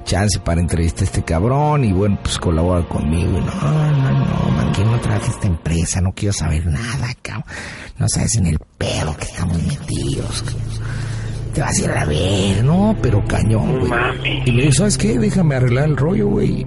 chance 0.05 0.39
para 0.41 0.61
entrevistar 0.61 1.03
a 1.03 1.05
este 1.05 1.23
cabrón 1.23 1.85
y 1.85 1.93
bueno, 1.93 2.19
pues 2.23 2.39
colabora 2.39 2.87
conmigo. 2.89 3.39
Y 3.39 3.41
no, 3.41 3.93
no, 3.93 4.11
no, 4.13 4.51
man, 4.57 4.73
que 4.73 4.85
no 4.85 4.99
trabaje 5.01 5.31
esta 5.31 5.47
empresa, 5.47 6.01
no 6.01 6.13
quiero 6.13 6.33
saber 6.33 6.67
nada, 6.67 7.15
cabrón. 7.23 7.45
No 7.99 8.09
sabes 8.09 8.37
en 8.37 8.47
el 8.47 8.59
pedo 8.79 9.17
que 9.17 9.25
estamos 9.25 9.63
metidos. 9.63 10.45
Te 11.55 11.61
vas 11.61 11.79
a 11.79 11.83
ir 11.83 11.91
a 11.91 12.05
ver, 12.05 12.65
no, 12.65 12.97
pero 13.03 13.25
cañón, 13.27 13.81
güey. 13.81 13.91
Mami. 13.91 14.43
Y 14.47 14.53
me 14.53 14.63
dijo, 14.63 14.75
¿sabes 14.75 14.97
qué? 14.97 15.19
Déjame 15.19 15.57
arreglar 15.57 15.89
el 15.89 15.97
rollo, 15.97 16.29
güey. 16.29 16.67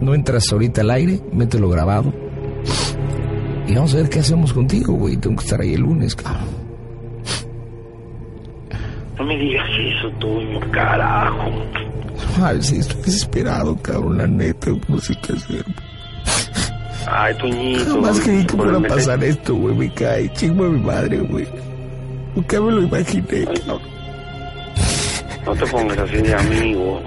No 0.00 0.14
entras 0.14 0.50
ahorita 0.50 0.80
al 0.80 0.90
aire, 0.90 1.20
mételo 1.32 1.68
grabado. 1.68 2.12
Y 3.66 3.74
vamos 3.74 3.92
a 3.94 3.98
ver 3.98 4.08
qué 4.08 4.20
hacemos 4.20 4.52
contigo, 4.52 4.94
güey. 4.94 5.16
Tengo 5.16 5.36
que 5.36 5.44
estar 5.44 5.60
ahí 5.60 5.74
el 5.74 5.82
lunes, 5.82 6.16
cabrón. 6.16 6.59
No 9.20 9.26
me 9.26 9.36
digas 9.36 9.68
eso, 9.78 10.10
tú, 10.18 10.40
carajo. 10.70 11.52
Ay, 12.42 12.62
sí, 12.62 12.78
estoy 12.78 13.02
desesperado, 13.02 13.76
cabrón, 13.82 14.16
la 14.16 14.26
neta, 14.26 14.70
no 14.88 14.98
sé 14.98 15.14
qué 15.16 15.34
hacer. 15.34 15.62
Ay, 17.06 17.34
Toñito. 17.34 17.96
Jamás 17.96 18.18
creí 18.20 18.46
que 18.46 18.56
fuera 18.56 18.78
a 18.78 18.80
pasar 18.80 19.22
esto, 19.22 19.54
güey, 19.56 19.74
me 19.74 19.92
cae. 19.92 20.32
Chingo 20.32 20.64
a 20.64 20.68
mi 20.70 20.80
madre, 20.80 21.18
güey. 21.18 21.46
Nunca 22.34 22.60
me 22.62 22.72
lo 22.72 22.82
imaginé, 22.82 23.26
Ay, 23.30 23.44
cabrón. 23.66 23.82
No 25.44 25.54
te 25.54 25.66
pongas 25.66 25.98
así 25.98 26.16
de 26.16 26.34
amigo. 26.34 27.02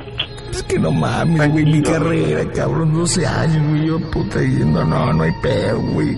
Es 0.52 0.64
que 0.64 0.78
no 0.78 0.92
mames, 0.92 1.52
güey, 1.52 1.66
mi 1.66 1.82
carrera, 1.82 2.46
cabrón, 2.54 2.94
12 2.94 3.26
años, 3.26 3.70
güey, 3.70 3.88
yo 3.88 4.12
puta 4.12 4.38
diciendo, 4.38 4.86
no, 4.86 5.14
no 5.14 5.24
hay 5.24 5.32
pedo, 5.42 5.82
güey. 5.82 6.16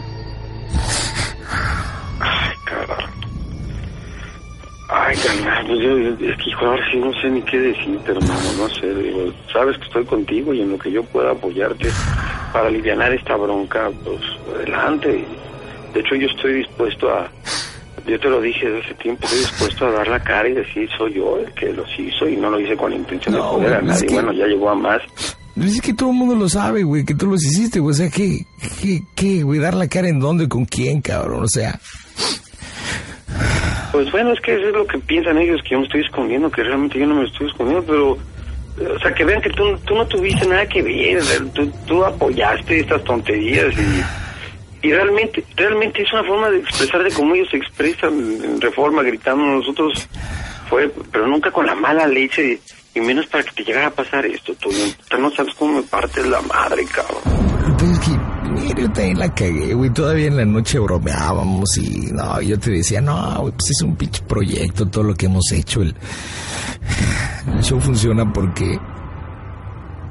Ay, 5.16 5.22
carnal, 5.44 5.66
pues 5.68 5.80
yo, 5.80 5.98
es 6.28 6.38
que 6.44 6.50
hijo, 6.50 6.66
ahora 6.66 6.84
sí 6.92 6.98
no 6.98 7.12
sé 7.22 7.30
ni 7.30 7.42
qué 7.44 7.58
decirte, 7.60 8.12
hermano, 8.12 8.54
no 8.58 8.70
sé, 8.70 8.94
digo, 8.96 9.34
sabes 9.52 9.78
que 9.78 9.86
estoy 9.86 10.06
contigo 10.06 10.54
y 10.54 10.62
en 10.62 10.72
lo 10.72 10.78
que 10.78 10.92
yo 10.92 11.04
pueda 11.04 11.32
apoyarte 11.32 11.88
para 12.52 12.68
aliviar 12.68 13.14
esta 13.14 13.36
bronca, 13.36 13.90
pues 14.04 14.20
adelante. 14.56 15.26
De 15.94 16.00
hecho, 16.00 16.16
yo 16.16 16.28
estoy 16.28 16.56
dispuesto 16.56 17.10
a, 17.10 17.30
yo 18.08 18.20
te 18.20 18.30
lo 18.30 18.42
dije 18.42 18.70
desde 18.70 18.86
hace 18.86 18.94
tiempo, 18.96 19.24
estoy 19.26 19.40
dispuesto 19.40 19.86
a 19.88 19.92
dar 19.92 20.08
la 20.08 20.20
cara 20.22 20.50
y 20.50 20.54
decir, 20.54 20.90
soy 20.98 21.14
yo 21.14 21.38
el 21.40 21.52
que 21.54 21.72
los 21.74 21.88
hizo 21.98 22.28
y 22.28 22.36
no 22.36 22.50
lo 22.50 22.60
hice 22.60 22.76
con 22.76 22.92
la 22.92 22.98
intención 22.98 23.36
No, 23.36 23.42
de 23.42 23.48
joder 23.50 23.74
a 23.76 23.82
nadie. 23.82 24.08
que- 24.08 24.14
Bueno, 24.14 24.34
ya 24.34 24.46
llegó 24.48 24.70
a 24.70 24.76
más. 24.76 25.02
Es 25.58 25.80
que 25.82 25.94
todo 25.94 26.10
el 26.10 26.16
mundo 26.18 26.36
lo 26.36 26.50
sabe, 26.50 26.84
güey, 26.84 27.06
que 27.06 27.16
tú 27.16 27.28
los 27.28 27.42
hiciste, 27.46 27.80
güey. 27.80 27.92
O 27.92 27.96
sea, 27.96 28.10
¿qué, 28.10 28.46
qué, 28.82 29.02
qué, 29.16 29.42
güey? 29.44 29.58
¿Dar 29.62 29.74
la 29.74 29.88
cara 29.88 30.10
en 30.10 30.20
dónde, 30.20 30.50
con 30.50 30.66
quién, 30.66 31.00
cabrón? 31.00 31.44
O 31.44 31.48
sea, 31.48 31.80
Pues 33.96 34.12
bueno, 34.12 34.34
es 34.34 34.42
que 34.42 34.54
eso 34.54 34.68
es 34.68 34.74
lo 34.74 34.86
que 34.86 35.00
piensan 35.00 35.38
ellos, 35.38 35.62
que 35.64 35.70
yo 35.70 35.80
me 35.80 35.86
estoy 35.86 36.02
escondiendo, 36.02 36.52
que 36.52 36.64
realmente 36.64 37.00
yo 37.00 37.08
no 37.08 37.16
me 37.16 37.26
estoy 37.26 37.48
escondiendo, 37.48 37.86
pero, 37.88 38.12
o 38.94 39.00
sea, 39.00 39.14
que 39.14 39.24
vean 39.24 39.42
que 39.42 39.50
tú, 39.52 39.64
tú 39.86 39.96
no 39.96 40.06
tuviste 40.06 40.46
nada 40.46 40.68
que 40.68 40.82
ver, 40.82 41.24
tú, 41.54 41.72
tú 41.88 42.04
apoyaste 42.04 42.82
estas 42.82 43.02
tonterías 43.06 43.74
y, 43.74 44.88
y 44.88 44.92
realmente, 44.92 45.42
realmente 45.56 46.02
es 46.02 46.12
una 46.12 46.26
forma 46.26 46.50
de 46.50 46.58
expresar 46.58 47.04
de 47.06 47.12
cómo 47.14 47.36
ellos 47.36 47.48
se 47.50 47.56
expresan 47.56 48.14
en 48.44 48.60
reforma, 48.60 49.02
gritando, 49.02 49.46
nosotros 49.46 50.10
fue, 50.70 50.92
pero 51.10 51.26
nunca 51.26 51.50
con 51.50 51.66
la 51.66 51.76
mala 51.76 52.06
leche 52.06 52.60
y 52.94 53.00
menos 53.00 53.26
para 53.28 53.46
que 53.46 53.52
te 53.52 53.64
llegara 53.64 53.88
a 53.88 53.92
pasar 53.92 54.26
esto, 54.26 54.54
tú 54.56 54.72
no, 55.18 55.32
sabes 55.32 55.56
cómo 55.56 55.80
me 55.80 55.84
partes 55.84 56.28
la 56.28 56.42
madre, 56.42 56.84
cabrón. 56.94 58.25
Yo 58.70 58.92
también 58.92 59.20
la 59.20 59.34
cagué, 59.34 59.74
güey. 59.74 59.90
Todavía 59.92 60.28
en 60.28 60.38
la 60.38 60.46
noche 60.46 60.80
bromeábamos 60.80 61.78
y, 61.78 62.12
no, 62.12 62.42
yo 62.42 62.60
te 62.60 62.72
decía, 62.72 63.02
no, 63.02 63.42
güey, 63.42 63.54
pues 63.54 63.72
es 63.72 63.82
un 63.82 63.96
pinche 63.96 64.22
proyecto 64.24 64.88
todo 64.88 65.04
lo 65.04 65.16
que 65.16 65.28
hemos 65.28 65.52
hecho. 65.52 65.82
El, 65.82 65.96
show 67.62 67.80
funciona 67.80 68.32
porque 68.32 68.80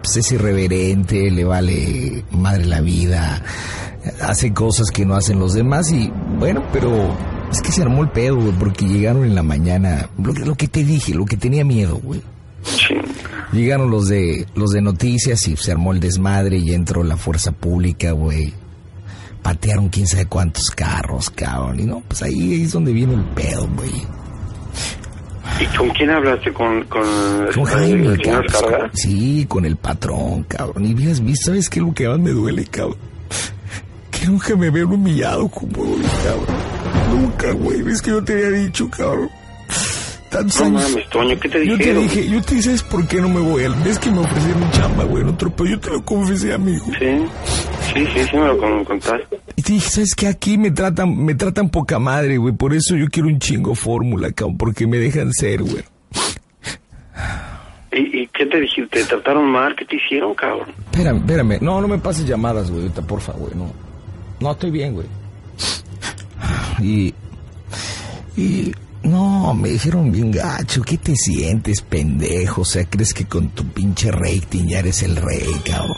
pues 0.02 0.16
es 0.16 0.32
irreverente, 0.32 1.30
le 1.30 1.44
vale 1.44 2.24
madre 2.30 2.66
la 2.66 2.80
vida, 2.80 3.42
hace 4.20 4.52
cosas 4.52 4.90
que 4.90 5.04
no 5.04 5.16
hacen 5.16 5.38
los 5.38 5.54
demás 5.54 5.90
y, 5.90 6.12
bueno, 6.38 6.62
pero 6.72 7.16
es 7.50 7.60
que 7.62 7.72
se 7.72 7.82
armó 7.82 8.02
el 8.02 8.10
pedo, 8.10 8.36
güey, 8.36 8.52
porque 8.52 8.86
llegaron 8.86 9.24
en 9.24 9.34
la 9.34 9.42
mañana, 9.42 10.08
lo, 10.22 10.32
lo 10.32 10.54
que 10.54 10.68
te 10.68 10.84
dije, 10.84 11.14
lo 11.14 11.24
que 11.24 11.36
tenía 11.36 11.64
miedo, 11.64 11.96
güey. 12.02 12.22
Sí. 12.62 12.93
Llegaron 13.54 13.88
los 13.88 14.08
de 14.08 14.46
los 14.56 14.70
de 14.70 14.82
noticias 14.82 15.46
y 15.46 15.56
se 15.56 15.70
armó 15.70 15.92
el 15.92 16.00
desmadre 16.00 16.58
y 16.58 16.74
entró 16.74 17.04
la 17.04 17.16
fuerza 17.16 17.52
pública, 17.52 18.10
güey. 18.10 18.52
Patearon 19.42 19.90
quién 19.90 20.08
sabe 20.08 20.26
cuántos 20.26 20.72
carros, 20.72 21.30
cabrón. 21.30 21.78
Y 21.78 21.84
no, 21.84 22.02
pues 22.08 22.22
ahí, 22.22 22.62
es 22.62 22.72
donde 22.72 22.92
viene 22.92 23.14
el 23.14 23.24
pedo, 23.26 23.68
güey. 23.76 23.92
¿Y 25.60 25.76
con 25.76 25.88
quién 25.90 26.10
hablaste? 26.10 26.52
¿Con, 26.52 26.82
con, 26.86 27.04
Con 27.54 27.64
Jaime, 27.64 28.18
cabrón. 28.18 28.90
Sí, 28.94 29.46
con 29.48 29.64
el 29.64 29.76
patrón, 29.76 30.42
cabrón. 30.44 30.84
Y 30.84 30.94
¿viste? 30.94 31.36
¿sabes 31.36 31.70
qué 31.70 31.78
es 31.78 31.86
lo 31.86 31.94
que 31.94 32.08
más 32.08 32.18
me 32.18 32.30
duele, 32.30 32.64
cabrón? 32.64 32.96
Que 34.10 34.26
nunca 34.26 34.56
me 34.56 34.68
veo 34.70 34.88
humillado 34.88 35.46
como 35.48 35.80
hoy, 35.80 36.02
cabrón. 36.24 37.20
Nunca, 37.20 37.52
güey. 37.52 37.82
¿Ves 37.82 38.02
que 38.02 38.10
yo 38.10 38.24
te 38.24 38.32
había 38.32 38.50
dicho, 38.64 38.90
cabrón? 38.90 39.30
Tantos 40.34 40.60
No 40.60 40.66
años. 40.78 40.90
mames, 40.90 41.08
Toño, 41.10 41.38
¿qué 41.40 41.48
te 41.48 41.64
Yo 41.66 41.76
te 41.76 41.78
dijeron? 41.84 42.02
dije, 42.02 42.28
yo 42.28 42.42
te 42.42 42.50
dije, 42.56 42.62
¿sabes 42.64 42.82
por 42.82 43.06
qué 43.06 43.20
no 43.20 43.28
me 43.28 43.40
voy? 43.40 43.62
Ves 43.84 43.98
que 44.00 44.10
me 44.10 44.18
ofrecieron 44.18 44.70
chamba, 44.72 45.04
güey, 45.04 45.22
en 45.22 45.28
otro, 45.28 45.50
pero 45.54 45.70
yo 45.70 45.78
te 45.80 45.90
lo 45.90 46.04
confesé, 46.04 46.52
amigo. 46.52 46.84
Sí, 46.98 47.26
sí, 47.94 48.06
sí, 48.12 48.24
sí 48.30 48.36
me 48.36 48.46
lo 48.46 48.58
con- 48.58 48.84
contaste. 48.84 49.38
Y 49.56 49.62
te 49.62 49.72
dije, 49.74 49.88
¿sabes 49.90 50.14
qué? 50.16 50.26
Aquí 50.26 50.58
me 50.58 50.72
tratan, 50.72 51.16
me 51.24 51.34
tratan 51.36 51.68
poca 51.70 51.98
madre, 52.00 52.36
güey. 52.38 52.52
Por 52.52 52.74
eso 52.74 52.96
yo 52.96 53.06
quiero 53.08 53.28
un 53.28 53.38
chingo 53.38 53.74
fórmula, 53.76 54.32
cabrón, 54.32 54.56
porque 54.58 54.86
me 54.88 54.98
dejan 54.98 55.32
ser, 55.32 55.62
güey. 55.62 55.84
¿Y, 57.92 58.22
¿Y 58.22 58.26
qué 58.28 58.44
te 58.46 58.60
dijiste? 58.60 59.00
¿Te 59.00 59.04
trataron 59.04 59.46
mal? 59.46 59.76
¿Qué 59.76 59.84
te 59.84 59.94
hicieron, 59.96 60.34
cabrón? 60.34 60.68
Espérame, 60.90 61.18
espérame. 61.18 61.58
No, 61.60 61.80
no 61.80 61.86
me 61.86 61.98
pases 61.98 62.26
llamadas, 62.26 62.70
güey, 62.72 62.88
porfa, 63.06 63.32
güey, 63.34 63.52
no. 63.54 63.72
No, 64.40 64.50
estoy 64.50 64.72
bien, 64.72 64.94
güey. 64.94 65.06
Y... 66.80 67.14
Y... 68.36 68.72
No, 69.04 69.52
me 69.54 69.68
dijeron 69.70 70.10
bien 70.10 70.30
gacho. 70.30 70.82
¿Qué 70.82 70.96
te 70.98 71.14
sientes, 71.14 71.82
pendejo? 71.82 72.62
O 72.62 72.64
sea, 72.64 72.84
¿crees 72.86 73.12
que 73.14 73.26
con 73.26 73.50
tu 73.50 73.64
pinche 73.68 74.10
rating 74.10 74.66
ya 74.66 74.78
eres 74.80 75.02
el 75.02 75.16
rey, 75.16 75.46
cabrón? 75.64 75.96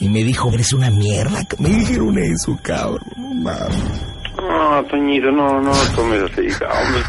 Y 0.00 0.08
me 0.08 0.22
dijo, 0.24 0.52
eres 0.52 0.72
una 0.72 0.90
mierda. 0.90 1.40
Me 1.58 1.68
dijeron 1.70 2.18
eso, 2.18 2.58
cabrón. 2.62 3.00
No 3.44 4.84
Toñito, 4.90 5.30
no, 5.32 5.60
no 5.60 5.70
lo 5.70 5.90
tomes 5.94 6.22
así, 6.22 6.46
cabrón. 6.58 7.02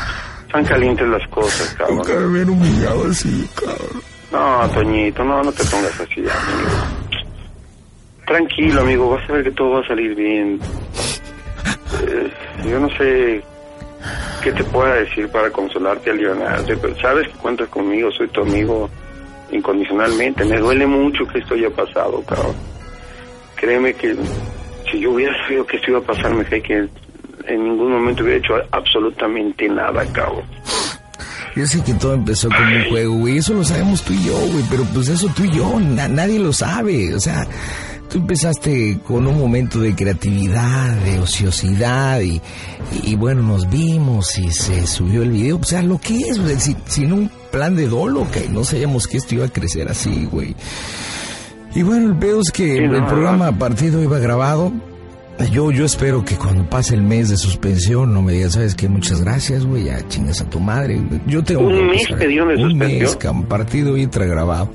Están 0.47 0.65
calientes 0.65 1.07
las 1.07 1.27
cosas, 1.29 1.75
Nunca 1.89 2.03
cabrón. 2.13 2.31
me 2.33 2.39
habían 2.41 2.49
humillado 2.49 3.07
así, 3.09 3.49
cabrón. 3.55 4.01
No, 4.31 4.69
Toñito, 4.73 5.23
no, 5.23 5.43
no 5.43 5.51
te 5.51 5.63
pongas 5.65 5.99
así, 5.99 6.19
amigo. 6.21 6.69
Tranquilo, 8.25 8.81
amigo, 8.81 9.09
vas 9.09 9.27
a 9.29 9.33
ver 9.33 9.43
que 9.43 9.51
todo 9.51 9.71
va 9.71 9.79
a 9.81 9.87
salir 9.87 10.15
bien. 10.15 10.59
Eh, 12.07 12.31
yo 12.69 12.79
no 12.79 12.87
sé 12.97 13.43
qué 14.43 14.51
te 14.51 14.63
pueda 14.65 14.95
decir 14.95 15.27
para 15.29 15.49
consolarte, 15.51 16.09
aliviarte, 16.11 16.75
pero 16.77 16.95
sabes 16.99 17.27
que 17.27 17.33
cuentas 17.35 17.67
conmigo, 17.69 18.11
soy 18.11 18.27
tu 18.29 18.41
amigo 18.41 18.89
incondicionalmente. 19.51 20.45
Me 20.45 20.57
duele 20.57 20.85
mucho 20.87 21.25
que 21.27 21.39
esto 21.39 21.53
haya 21.55 21.69
pasado, 21.69 22.21
cabrón. 22.23 22.55
créeme 23.55 23.93
que 23.93 24.15
si 24.91 24.99
yo 24.99 25.11
hubiera 25.11 25.33
sabido 25.43 25.65
que 25.65 25.77
esto 25.77 25.91
iba 25.91 25.99
a 25.99 26.03
pasar, 26.03 26.33
me 26.33 26.45
cae 26.45 26.61
que 26.61 26.87
en 27.47 27.63
ningún 27.63 27.91
momento 27.91 28.23
hubiera 28.23 28.39
hecho 28.39 28.53
absolutamente 28.71 29.67
nada, 29.67 30.05
cabrón. 30.13 30.43
Yo 31.55 31.65
sé 31.65 31.83
que 31.83 31.93
todo 31.95 32.13
empezó 32.13 32.47
como 32.47 32.61
un 32.75 32.85
juego, 32.89 33.13
güey. 33.15 33.37
Eso 33.37 33.53
lo 33.53 33.63
sabemos 33.63 34.01
tú 34.03 34.13
y 34.13 34.23
yo, 34.23 34.33
güey. 34.33 34.63
Pero 34.69 34.83
pues 34.93 35.09
eso 35.09 35.27
tú 35.35 35.43
y 35.43 35.51
yo, 35.51 35.79
na- 35.79 36.07
nadie 36.07 36.39
lo 36.39 36.53
sabe. 36.53 37.13
O 37.15 37.19
sea, 37.19 37.45
tú 38.09 38.17
empezaste 38.17 38.99
con 39.07 39.25
un 39.27 39.37
momento 39.39 39.79
de 39.79 39.95
creatividad, 39.95 40.95
de 41.03 41.19
ociosidad 41.19 42.19
y, 42.21 42.41
y, 43.03 43.15
bueno, 43.15 43.41
nos 43.43 43.69
vimos 43.69 44.37
y 44.37 44.51
se 44.51 44.85
subió 44.87 45.23
el 45.23 45.31
video. 45.31 45.57
O 45.57 45.63
sea, 45.63 45.81
lo 45.81 45.99
que 45.99 46.17
es, 46.17 46.39
güey. 46.41 46.59
Si- 46.59 46.75
sin 46.87 47.13
un 47.13 47.31
plan 47.51 47.75
de 47.75 47.87
dolo, 47.87 48.27
que 48.31 48.49
no 48.49 48.63
sabíamos 48.63 49.07
que 49.07 49.17
esto 49.17 49.35
iba 49.35 49.45
a 49.45 49.49
crecer 49.49 49.87
así, 49.89 50.27
güey. 50.31 50.55
Y 51.75 51.83
bueno, 51.83 52.09
el 52.09 52.15
pedo 52.17 52.41
es 52.41 52.51
que 52.51 52.73
Sí, 52.75 52.79
no, 52.81 52.95
el 52.95 53.01
no. 53.01 53.07
programa 53.07 53.51
partido 53.57 54.01
iba 54.01 54.17
grabado. 54.19 54.71
Yo, 55.53 55.71
yo 55.71 55.85
espero 55.85 56.25
que 56.25 56.35
cuando 56.35 56.69
pase 56.69 56.95
el 56.95 57.01
mes 57.01 57.29
de 57.29 57.37
suspensión 57.37 58.13
no 58.13 58.21
me 58.21 58.33
digan, 58.33 58.51
¿sabes 58.51 58.75
qué? 58.75 58.89
Muchas 58.89 59.21
gracias, 59.21 59.65
güey, 59.65 59.85
ya 59.85 60.05
chingas 60.09 60.41
a 60.41 60.45
tu 60.49 60.59
madre. 60.59 61.01
Yo 61.27 61.41
tengo 61.43 61.61
¿Un 61.61 61.75
que 61.75 61.81
mes 61.83 62.27
dieron 62.27 62.49
de 62.49 62.55
Un 62.55 62.71
suspensión? 62.71 63.01
mes, 63.03 63.15
cabrón, 63.15 63.43
partido 63.45 63.95
y 63.95 64.05
grabado. 64.07 64.69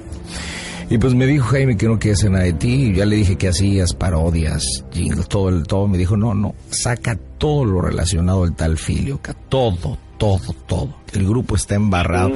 Y 0.91 0.99
pues 0.99 1.15
me 1.15 1.27
dijo 1.27 1.47
Jaime 1.47 1.77
que 1.77 1.87
no 1.89 1.99
quería 1.99 2.13
hacer 2.15 2.31
nada 2.31 2.45
de 2.45 2.53
ti. 2.53 2.89
y 2.91 2.95
Ya 2.95 3.05
le 3.07 3.17
dije 3.17 3.37
que 3.37 3.49
hacías 3.49 3.95
parodias, 3.95 4.63
jingles, 4.93 5.29
todo 5.29 5.49
el 5.49 5.67
todo. 5.67 5.89
Me 5.89 5.99
dijo, 5.99 6.17
no, 6.17 6.35
no, 6.35 6.55
saca 6.71 7.19
todo 7.39 7.65
lo 7.65 7.81
relacionado 7.81 8.45
al 8.45 8.55
tal 8.55 8.77
filio, 8.79 9.19
ca- 9.23 9.35
todo, 9.49 9.97
todo, 10.19 10.53
todo. 10.67 10.89
El 11.13 11.27
grupo 11.29 11.57
está 11.57 11.75
embarrado. 11.75 12.31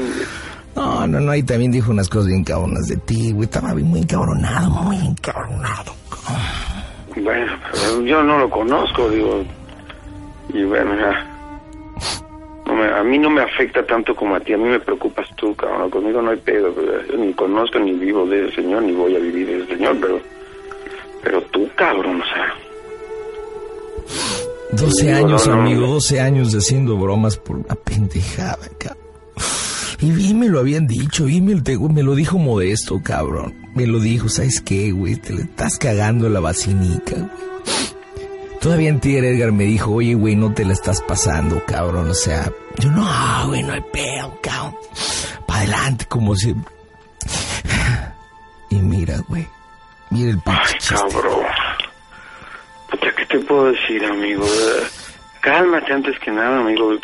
No, 0.75 1.07
no, 1.07 1.21
no, 1.21 1.35
y 1.35 1.43
también 1.43 1.73
dijo 1.73 1.91
unas 1.91 2.09
cosas 2.09 2.29
bien 2.29 2.45
cabronas 2.45 2.87
de 2.87 2.97
ti, 2.99 3.33
güey. 3.33 3.45
Estaba 3.45 3.75
muy 3.75 4.01
encabronado, 4.01 4.71
muy 4.71 4.97
encabronado. 4.97 5.93
Bueno, 7.17 7.53
yo 8.07 8.23
no 8.23 8.39
lo 8.39 8.49
conozco, 8.51 9.11
digo. 9.11 9.45
Y 10.55 10.63
bueno, 10.65 10.93
ya. 10.97 11.28
Me- 12.79 12.93
a 12.95 13.03
mí 13.03 13.19
no 13.19 13.29
me 13.31 13.43
afecta 13.43 13.85
tanto 13.85 14.15
como 14.15 14.37
a 14.37 14.41
ti, 14.41 14.53
a 14.53 14.57
mí 14.59 14.65
me 14.69 14.81
preocupas 14.81 15.27
tú, 15.37 15.55
cabrón. 15.55 15.91
Conmigo 15.91 16.23
no 16.23 16.31
hay 16.31 16.39
pedo, 16.39 16.73
yo 17.11 17.17
ni 17.17 17.33
conozco 17.35 17.79
ni 17.79 17.93
vivo 17.93 18.27
de 18.27 18.47
ese 18.47 18.57
señor, 18.63 18.83
ni 18.83 18.93
voy 18.93 19.17
a 19.17 19.19
vivir 19.19 19.47
de 19.47 19.59
ese 19.65 19.75
señor, 19.77 19.97
pero. 20.01 20.21
Pero 21.23 21.43
tú, 21.51 21.69
cabrón, 21.75 22.21
o 22.21 22.25
sea. 22.25 22.55
12 24.73 25.07
Digo, 25.07 25.17
años, 25.17 25.47
no, 25.47 25.55
no, 25.57 25.61
amigo, 25.63 25.81
no. 25.83 25.87
12 25.95 26.21
años 26.21 26.55
haciendo 26.55 26.97
bromas 26.97 27.37
por 27.37 27.57
una 27.57 27.75
pendejada, 27.75 28.59
cabrón. 28.79 28.99
Y 30.01 30.11
bien 30.13 30.39
me 30.39 30.49
lo 30.49 30.61
habían 30.61 30.87
dicho, 30.87 31.25
bien 31.25 31.45
me, 31.45 31.55
me 31.89 32.03
lo 32.05 32.15
dijo 32.15 32.39
Modesto, 32.39 33.01
cabrón. 33.03 33.55
Me 33.75 33.87
lo 33.87 33.99
dijo, 33.99 34.29
¿sabes 34.29 34.61
qué, 34.61 34.93
güey? 34.93 35.17
Te 35.17 35.33
le 35.33 35.43
estás 35.43 35.77
cagando 35.79 36.29
la 36.29 36.39
vacinica, 36.41 37.15
güey. 37.17 37.49
Todavía 38.61 38.89
en 38.91 39.01
Edgar 39.03 39.53
me 39.53 39.65
dijo, 39.65 39.93
oye, 39.93 40.15
güey, 40.15 40.35
no 40.37 40.53
te 40.53 40.65
la 40.65 40.73
estás 40.73 41.01
pasando, 41.03 41.63
cabrón. 41.67 42.09
O 42.11 42.15
sea, 42.15 42.53
yo 42.79 42.91
no, 42.91 43.47
güey, 43.49 43.63
no 43.63 43.73
hay 43.73 43.81
pedo, 43.93 44.39
cabrón. 44.43 44.77
Para 45.47 45.61
adelante, 45.61 46.05
como 46.07 46.35
si... 46.35 46.55
Y 48.71 48.77
mira, 48.77 49.17
güey. 49.29 49.47
Mira 50.11 50.31
el 50.31 50.39
pinche 50.39 50.61
Ay, 50.95 51.11
cabrón. 51.11 51.47
Puta, 52.91 53.15
¿qué 53.17 53.27
te 53.27 53.39
puedo 53.41 53.73
decir, 53.73 54.05
amigo? 54.05 54.47
Cálmate 55.41 55.93
antes 55.93 56.19
que 56.21 56.31
nada, 56.31 56.61
amigo. 56.61 56.97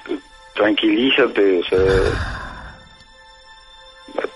Tranquilízate, 0.55 1.61
o 1.61 1.65
sea. 1.65 2.77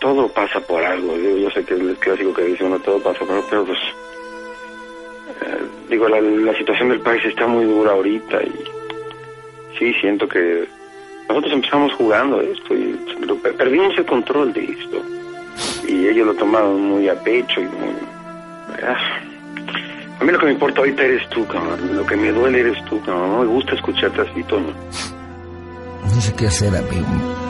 Todo 0.01 0.29
pasa 0.29 0.61
por 0.61 0.83
algo. 0.85 1.17
Yo 1.17 1.51
sé 1.51 1.65
que 1.65 1.75
es 1.75 1.81
el 1.81 1.97
clásico 1.99 2.33
que 2.35 2.43
dice 2.45 2.65
uno, 2.65 2.79
todo 2.81 2.99
pasa 3.03 3.21
por 3.21 3.31
algo, 3.31 3.47
pero 3.49 3.65
pues. 3.65 3.79
eh, 5.43 5.63
digo, 5.89 6.09
la, 6.09 6.21
la 6.21 6.57
situación 6.57 6.89
del 6.91 7.01
país 7.01 7.25
está 7.25 7.47
muy 7.47 7.65
dura 7.65 7.93
ahorita 7.93 8.43
y. 8.43 8.65
Sí, 9.79 9.93
siento 10.01 10.29
que. 10.29 10.67
Nosotros 11.29 11.53
empezamos 11.53 11.93
jugando 11.95 12.41
esto 12.41 12.75
y 12.75 12.99
perdimos 13.57 13.97
el 13.99 14.07
control 14.07 14.53
de 14.53 14.65
esto. 14.65 15.03
Y 15.87 16.09
ellos 16.09 16.27
lo 16.27 16.35
tomaron 16.35 16.81
muy 16.81 17.09
a 17.09 17.15
pecho 17.23 17.61
y 17.61 17.65
muy. 17.65 17.95
Ah. 18.83 19.21
A 20.21 20.25
mí 20.25 20.33
lo 20.33 20.39
que 20.39 20.47
me 20.47 20.53
importa 20.53 20.81
ahorita 20.81 21.03
eres 21.05 21.29
tú, 21.31 21.47
cabrón. 21.47 21.97
Lo 21.97 22.05
que 22.05 22.17
me 22.17 22.33
duele 22.33 22.61
eres 22.61 22.85
tú, 22.87 23.01
cabrón. 23.03 23.33
No 23.33 23.39
me 23.41 23.47
gusta 23.47 23.75
escucharte 23.75 24.23
así, 24.23 24.43
Toño. 24.45 24.73
No 26.03 26.21
sé 26.21 26.35
qué 26.35 26.47
hacer, 26.47 26.77
amigo. 26.77 27.07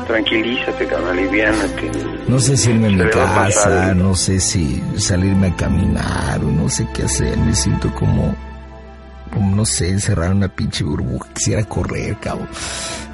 Tranquilízate, 0.06 0.86
cabrón. 0.86 1.18
Aliviánate. 1.18 1.90
No 2.26 2.38
sé 2.38 2.56
si 2.56 2.70
irme 2.70 2.88
a 2.88 2.90
mi 2.90 3.10
casa, 3.10 3.34
pasar. 3.34 3.96
no 3.96 4.14
sé 4.14 4.38
si 4.40 4.82
salirme 4.96 5.48
a 5.48 5.56
caminar 5.56 6.42
no 6.68 6.68
sé 6.68 6.86
qué 6.94 7.04
hacer. 7.04 7.36
Me 7.38 7.54
siento 7.54 7.90
como 7.94 8.34
no 9.36 9.64
sé, 9.66 9.90
encerrar 9.90 10.30
en 10.30 10.38
una 10.38 10.48
pinche 10.48 10.84
burbuja. 10.84 11.28
Quisiera 11.34 11.64
correr, 11.64 12.16
cabrón. 12.20 12.48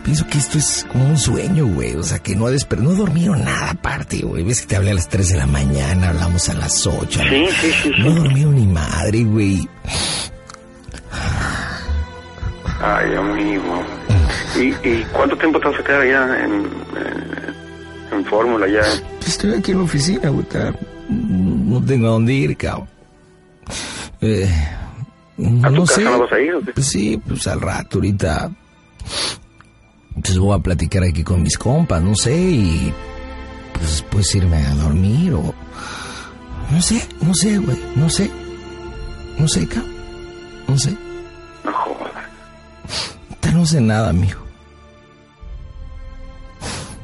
Pienso 0.05 0.27
que 0.27 0.37
esto 0.39 0.59
es 0.59 0.87
como 0.93 1.07
un 1.09 1.17
sueño, 1.17 1.67
güey. 1.67 1.95
O 1.97 2.03
sea, 2.03 2.19
que 2.19 2.37
no 2.37 2.47
ha 2.47 2.51
desper- 2.51 2.79
No 2.79 2.91
dormido 2.95 3.35
nada 3.37 3.71
aparte, 3.71 4.19
güey. 4.21 4.43
Ves 4.45 4.61
que 4.63 4.67
te 4.67 4.77
hablé 4.77 4.91
a 4.91 4.95
las 4.95 5.09
3 5.09 5.31
de 5.31 5.37
la 5.39 5.47
mañana, 5.47 6.11
hablamos 6.11 6.49
a 6.51 6.55
las 6.55 6.87
8. 6.87 7.21
Sí, 7.29 7.47
sí, 7.61 7.73
sí, 7.85 7.91
No 7.99 8.11
dormido 8.15 8.53
ni 8.53 8.67
madre, 8.67 9.25
güey. 9.25 9.67
Ay, 12.81 13.15
amigo. 13.15 13.83
¿Y, 14.57 14.89
¿Y 14.89 15.05
cuánto 15.13 15.37
tiempo 15.39 15.59
te 15.59 15.69
vas 15.69 15.81
a 15.81 15.85
quedar 15.85 16.03
allá 16.03 16.45
en, 16.45 16.69
en 18.13 18.25
Fórmula 18.27 18.67
ya? 18.69 18.83
Estoy 19.27 19.55
aquí 19.55 19.73
en 19.73 19.79
la 19.79 19.85
oficina, 19.85 20.29
güey. 20.29 20.45
No 21.09 21.83
tengo 21.83 22.09
a 22.09 22.11
dónde 22.11 22.33
ir, 22.35 22.57
cabrón. 22.57 22.89
Eh, 24.21 24.49
¿A 25.37 25.69
tu 25.69 25.75
no 25.75 25.81
casa 25.81 25.95
sé. 25.97 26.05
no 26.05 26.19
vas 26.19 26.33
a 26.33 26.41
ir 26.41 26.55
o 26.55 26.61
qué? 26.61 26.73
Pues 26.73 26.87
sí, 26.87 27.21
pues 27.27 27.47
al 27.47 27.61
rato, 27.61 27.99
ahorita. 27.99 28.51
Pues 30.23 30.39
voy 30.39 30.57
a 30.57 30.63
platicar 30.63 31.03
aquí 31.03 31.25
con 31.25 31.43
mis 31.43 31.59
compas, 31.59 32.03
no 32.03 32.15
sé, 32.15 32.37
y. 32.37 32.95
Pues 33.73 33.91
después 33.91 34.35
irme 34.35 34.59
a 34.59 34.75
dormir 34.75 35.33
o. 35.35 35.55
No 36.71 36.81
sé, 36.81 37.07
no 37.21 37.35
sé, 37.35 37.59
güey, 37.59 37.79
no 37.97 38.09
sé. 38.09 38.31
No 39.39 39.49
sé, 39.49 39.67
cabrón. 39.67 39.93
No 40.69 40.79
sé. 40.79 40.97
No 41.65 41.73
jodas. 41.73 42.13
No 43.53 43.67
sé 43.67 43.81
nada, 43.81 44.11
amigo. 44.11 44.41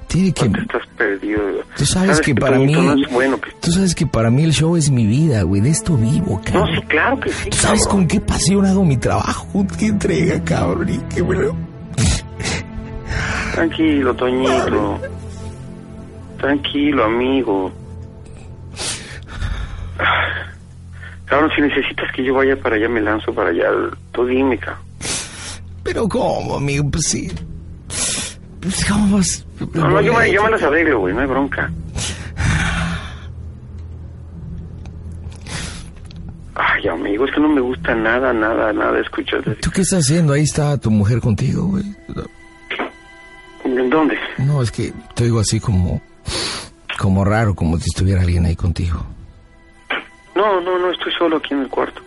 Tiene 0.08 0.32
que. 0.32 0.48
Te 0.48 0.60
estás 0.60 0.82
perdido. 1.00 1.40
Tú 1.76 1.86
sabes 1.86 2.20
que 2.20 2.34
para 2.34 2.58
mí- 2.58 2.72
No 2.74 2.92
es 2.94 3.10
bueno. 3.10 3.38
Tú 3.60 3.70
sabes 3.72 3.94
que 3.94 4.06
para 4.06 4.30
mí 4.30 4.44
el 4.44 4.52
show 4.52 4.76
es 4.76 4.90
mi 4.90 5.06
vida, 5.06 5.42
güey. 5.42 5.62
De 5.62 5.70
esto 5.70 5.96
vivo, 5.96 6.36
No, 6.36 6.42
cabrón. 6.42 6.68
sí, 6.76 6.82
claro 6.88 7.18
que 7.20 7.30
sí, 7.30 7.48
¿Tú 7.50 7.56
sabes 7.56 7.84
cabrón. 7.86 8.00
con 8.00 8.08
qué 8.08 8.20
pasión 8.20 8.66
hago 8.66 8.84
mi 8.84 8.96
trabajo? 8.98 9.66
¿Qué 9.78 9.86
entrega, 9.86 10.42
cabrón? 10.44 10.88
Y 10.90 10.98
qué 11.14 11.22
bueno. 11.22 11.56
Tranquilo, 13.54 14.14
Toñito. 14.14 15.00
Tranquilo, 16.38 17.04
amigo. 17.04 17.72
Cabrón, 21.26 21.50
si 21.54 21.62
necesitas 21.62 22.10
que 22.14 22.24
yo 22.24 22.34
vaya 22.34 22.56
para 22.56 22.76
allá, 22.76 22.88
me 22.88 23.00
lanzo 23.00 23.32
para 23.34 23.50
allá. 23.50 23.66
Tú 24.12 24.26
dime, 24.26 24.58
cabrón. 24.58 24.82
Pero 25.82 26.08
¿cómo, 26.08 26.56
amigo? 26.56 26.90
Pues 26.90 27.06
sí. 27.06 27.30
Pues 28.60 28.84
¿cómo 28.84 29.16
vas? 29.16 29.46
No, 29.74 29.88
no, 29.88 30.00
yo 30.00 30.12
me, 30.12 30.30
yo 30.30 30.44
me 30.44 30.50
las 30.50 30.62
arreglo, 30.62 31.00
güey, 31.00 31.14
no 31.14 31.20
hay 31.20 31.26
bronca. 31.26 31.70
Ay, 36.54 36.88
amigo, 36.88 37.24
es 37.24 37.32
que 37.32 37.40
no 37.40 37.48
me 37.48 37.60
gusta 37.60 37.94
nada, 37.94 38.32
nada, 38.32 38.72
nada 38.72 39.00
escucharte. 39.00 39.54
¿Tú 39.56 39.70
qué 39.70 39.80
estás 39.80 40.00
haciendo? 40.00 40.34
Ahí 40.34 40.42
está 40.42 40.76
tu 40.78 40.90
mujer 40.90 41.20
contigo, 41.20 41.64
güey. 41.64 41.84
¿En 43.64 43.88
dónde? 43.88 44.18
No, 44.38 44.62
es 44.62 44.70
que 44.70 44.92
te 45.14 45.24
digo 45.24 45.40
así 45.40 45.58
como... 45.60 46.02
Como 46.98 47.24
raro, 47.24 47.54
como 47.54 47.78
si 47.78 47.86
estuviera 47.88 48.20
alguien 48.20 48.44
ahí 48.44 48.56
contigo. 48.56 49.02
No, 50.34 50.60
no, 50.60 50.78
no, 50.78 50.90
estoy 50.90 51.12
solo 51.18 51.38
aquí 51.38 51.54
en 51.54 51.62
el 51.62 51.68
cuarto. 51.68 52.02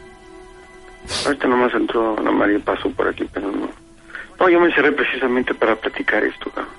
Ahorita 1.26 1.48
nomás 1.48 1.74
entró 1.74 2.16
Ana 2.20 2.32
María 2.32 2.60
pasó 2.60 2.92
por 2.92 3.08
aquí, 3.08 3.28
pero 3.34 3.52
no. 3.52 3.70
No, 4.44 4.50
yo 4.50 4.60
me 4.60 4.68
encerré 4.68 4.92
precisamente 4.92 5.54
para 5.54 5.74
platicar 5.78 6.22
esto, 6.22 6.50
cabrón. 6.50 6.74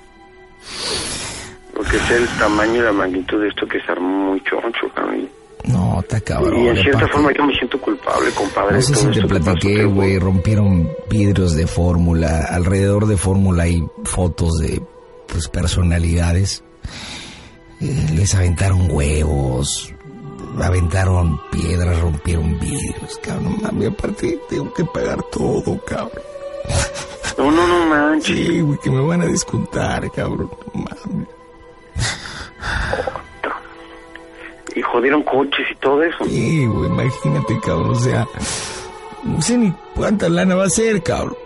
Porque 1.75 1.97
sé 1.97 2.17
el 2.17 2.27
tamaño 2.37 2.75
y 2.75 2.85
la 2.85 2.91
magnitud 2.91 3.41
de 3.41 3.47
esto 3.47 3.67
que 3.67 3.79
es 3.79 3.83
muy 3.99 4.39
choncho. 4.43 4.85
Y- 5.15 5.71
No, 5.71 5.99
está 5.99 6.21
cabrón. 6.21 6.63
y 6.63 6.67
en 6.67 6.75
cierta 6.75 6.97
aparte. 6.99 7.13
forma 7.13 7.31
yo 7.35 7.43
me 7.43 7.55
siento 7.55 7.81
culpable, 7.81 8.29
compadre. 8.31 8.75
No 8.75 8.81
sé 8.83 8.93
si 8.93 9.07
te 9.19 9.27
platiqué, 9.27 9.83
güey. 9.85 10.19
Rompieron 10.19 10.91
vidrios 11.09 11.55
de 11.55 11.65
fórmula. 11.65 12.45
Alrededor 12.51 13.07
de 13.07 13.17
fórmula 13.17 13.63
hay 13.63 13.83
fotos 14.03 14.59
de 14.59 14.79
pues, 15.27 15.47
personalidades. 15.47 16.63
Eh, 17.81 18.09
les 18.15 18.35
aventaron 18.35 18.91
huevos. 18.91 19.91
Aventaron 20.61 21.41
piedras, 21.51 21.99
rompieron 21.99 22.59
vidrios, 22.59 23.19
cabrón. 23.23 23.57
Mami, 23.63 23.85
aparte 23.87 24.39
tengo 24.49 24.71
que 24.71 24.85
pagar 24.85 25.17
todo, 25.31 25.79
cabrón. 25.83 26.21
No, 27.37 27.51
no, 27.51 27.67
no 27.67 27.85
manches. 27.85 28.35
Sí, 28.47 28.61
güey, 28.61 28.79
que 28.79 28.89
me 28.89 29.01
van 29.01 29.21
a 29.21 29.25
descontar, 29.25 30.09
cabrón. 30.11 30.49
No 30.73 30.81
mames. 30.81 31.27
Hijo 34.75 34.91
jodieron 34.91 35.23
coches 35.23 35.65
y 35.71 35.75
todo 35.75 36.03
eso. 36.03 36.25
Sí, 36.25 36.65
güey, 36.65 36.89
imagínate, 36.89 37.59
cabrón, 37.61 37.91
o 37.91 37.95
sea, 37.95 38.27
no 39.23 39.41
sé 39.41 39.57
ni 39.57 39.73
cuánta 39.95 40.27
lana 40.27 40.55
va 40.55 40.65
a 40.65 40.69
ser, 40.69 41.01
cabrón. 41.01 41.37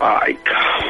Ay, 0.00 0.34
cabrón. 0.44 0.81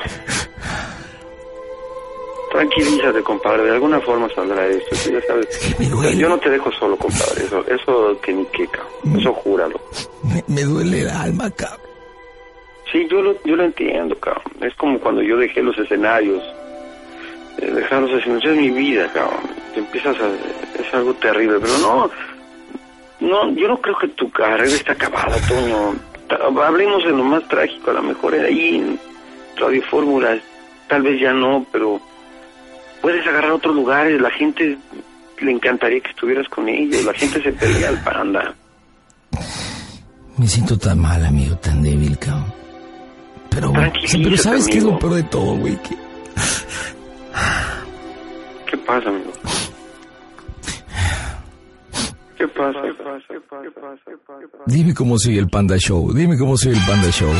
Tranquilízate, 2.52 3.22
compadre. 3.22 3.64
De 3.64 3.70
alguna 3.72 3.98
forma 4.00 4.28
saldrá 4.34 4.66
esto. 4.66 5.10
ya 5.10 5.20
sabes. 5.22 5.74
me 5.78 5.86
duele. 5.88 6.16
Yo 6.18 6.28
no 6.28 6.38
te 6.38 6.50
dejo 6.50 6.70
solo, 6.72 6.96
compadre. 6.96 7.44
Eso, 7.44 7.64
eso 7.66 8.20
que 8.20 8.32
ni 8.34 8.44
cabrón. 8.44 9.18
Eso 9.18 9.32
júralo. 9.32 9.80
Me, 10.22 10.44
me 10.48 10.62
duele 10.62 11.00
el 11.00 11.08
alma, 11.08 11.50
cabrón. 11.50 11.80
Sí, 12.92 13.08
yo 13.10 13.22
lo, 13.22 13.42
yo 13.44 13.56
lo 13.56 13.64
entiendo, 13.64 14.14
cabrón. 14.16 14.44
Es 14.60 14.74
como 14.74 14.98
cuando 15.00 15.22
yo 15.22 15.38
dejé 15.38 15.62
los 15.62 15.78
escenarios. 15.78 16.42
Eh, 17.58 17.70
dejar 17.70 18.02
los 18.02 18.10
escenarios 18.10 18.44
es 18.52 18.60
mi 18.60 18.70
vida, 18.70 19.10
cabrón. 19.14 19.40
Te 19.72 19.80
empiezas 19.80 20.14
a... 20.20 20.28
Es 20.78 20.92
algo 20.92 21.14
terrible, 21.14 21.58
pero 21.58 21.78
no... 21.78 22.10
No, 23.20 23.50
yo 23.54 23.68
no 23.68 23.80
creo 23.80 23.96
que 23.96 24.08
tu 24.08 24.30
carrera 24.30 24.64
está 24.64 24.92
acabada, 24.92 25.36
Toño. 25.48 25.94
Hablemos 26.62 27.02
de 27.04 27.10
lo 27.10 27.24
más 27.24 27.48
trágico. 27.48 27.92
A 27.92 27.94
lo 27.94 28.02
mejor 28.02 28.34
era 28.34 28.48
ahí 28.48 28.76
en 28.76 29.00
Radio 29.56 29.82
Fórmula. 29.84 30.38
Tal 30.86 31.00
vez 31.00 31.18
ya 31.18 31.32
no, 31.32 31.64
pero... 31.72 31.98
Puedes 33.02 33.26
agarrar 33.26 33.50
otros 33.50 33.74
lugares. 33.74 34.20
La 34.20 34.30
gente 34.30 34.78
le 35.40 35.50
encantaría 35.50 36.00
que 36.00 36.10
estuvieras 36.10 36.48
con 36.48 36.68
ellos. 36.68 37.04
La 37.04 37.12
gente 37.12 37.42
se 37.42 37.52
pelea 37.52 37.90
al 37.90 38.02
panda. 38.02 38.54
Me 40.38 40.46
siento 40.46 40.78
tan 40.78 40.98
mal, 40.98 41.24
amigo, 41.26 41.56
tan 41.56 41.82
débil, 41.82 42.16
cabrón. 42.18 42.52
Pero, 43.50 43.72
pero 43.72 44.36
¿sabes 44.38 44.66
qué 44.66 44.78
es 44.78 44.84
lo 44.84 44.90
amigo. 44.92 44.98
peor 45.00 45.14
de 45.14 45.22
todo, 45.24 45.56
güey? 45.56 45.76
¿Qué 48.70 48.76
pasa, 48.78 49.08
amigo? 49.10 49.30
¿Qué 52.42 52.48
pasa? 52.48 52.82
¿Qué 52.82 52.92
pasa? 52.94 53.22
¿Qué 53.28 53.38
pasa? 53.38 53.62
¿Qué 53.62 53.70
pasa? 53.70 54.02
¿Qué 54.40 54.48
pasa? 54.48 54.64
Dime 54.66 54.92
cómo 54.94 55.16
soy 55.16 55.38
el 55.38 55.48
Panda 55.48 55.78
Show, 55.78 56.12
dime 56.12 56.36
cómo 56.36 56.56
soy 56.56 56.72
el 56.72 56.80
Panda 56.84 57.08
Show. 57.08 57.30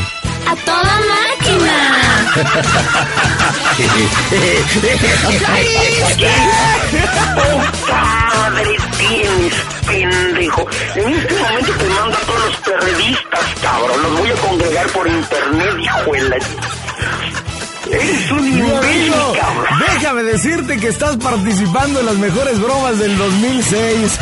¡A 0.47 0.55
toda 0.55 0.97
máquina! 1.11 1.75
madre 8.39 8.77
tienes, 8.97 9.53
pendejo? 9.85 10.65
En 10.95 11.13
este 11.15 11.33
momento 11.35 11.73
te 11.73 11.89
mando 11.89 12.15
a 12.15 12.21
todos 12.21 12.45
los 12.45 12.55
periodistas, 12.61 13.55
cabrón. 13.61 14.03
Los 14.03 14.19
voy 14.19 14.29
a 14.29 14.35
congregar 14.35 14.87
por 14.87 15.05
internet, 15.05 15.75
hijuela. 15.81 16.37
Eres 17.91 18.31
un 18.31 18.47
imbécil, 18.47 19.13
cabrón. 19.37 19.65
déjame 19.79 20.23
decirte 20.23 20.77
que 20.77 20.87
estás 20.87 21.17
participando 21.17 21.99
en 21.99 22.05
las 22.05 22.15
mejores 22.15 22.57
bromas 22.61 22.99
del 22.99 23.17
2006. 23.17 24.19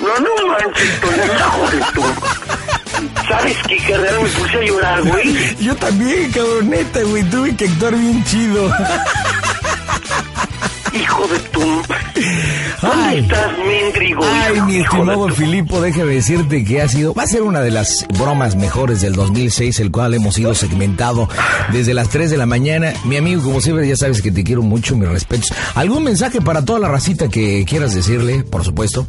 No, 0.00 0.18
no 0.20 0.30
manches, 0.48 0.90
hijo 1.38 1.70
de 1.70 1.78
tu... 1.92 2.02
¿Sabes 3.28 3.56
qué, 3.68 3.76
carnal? 3.78 4.22
Me 4.22 4.28
puse 4.28 4.56
a 4.56 4.62
llorar, 4.62 5.02
güey. 5.02 5.56
Yo 5.60 5.76
también, 5.76 6.30
cabroneta, 6.32 7.00
güey, 7.02 7.22
tuve 7.24 7.56
que 7.56 7.64
actuar 7.66 7.94
bien 7.94 8.24
chido. 8.24 8.72
Hijo 10.92 11.26
de 11.28 11.38
tu... 11.38 11.82
¿Dónde 12.80 12.96
Ay. 13.04 13.18
estás, 13.20 13.52
mendigo? 13.58 14.20
Ay, 14.24 14.60
mi 14.62 14.74
de 14.74 14.80
estimado 14.82 15.28
Filipo, 15.30 15.80
déjame 15.80 16.12
decirte 16.14 16.64
que 16.64 16.80
ha 16.80 16.88
sido, 16.88 17.12
va 17.12 17.24
a 17.24 17.26
ser 17.26 17.42
una 17.42 17.60
de 17.60 17.70
las 17.72 18.06
bromas 18.18 18.54
mejores 18.54 19.00
del 19.00 19.14
2006, 19.14 19.80
el 19.80 19.90
cual 19.90 20.14
hemos 20.14 20.38
ido 20.38 20.54
segmentado 20.54 21.28
desde 21.72 21.92
las 21.94 22.08
3 22.08 22.30
de 22.30 22.36
la 22.36 22.46
mañana. 22.46 22.92
Mi 23.04 23.16
amigo, 23.16 23.42
como 23.42 23.60
siempre, 23.60 23.88
ya 23.88 23.96
sabes 23.96 24.22
que 24.22 24.30
te 24.30 24.44
quiero 24.44 24.62
mucho, 24.62 24.96
mis 24.96 25.08
respetos. 25.08 25.52
¿Algún 25.74 26.04
mensaje 26.04 26.40
para 26.40 26.64
toda 26.64 26.78
la 26.78 26.88
racita 26.88 27.28
que 27.28 27.64
quieras 27.68 27.94
decirle, 27.94 28.44
por 28.44 28.64
supuesto? 28.64 29.06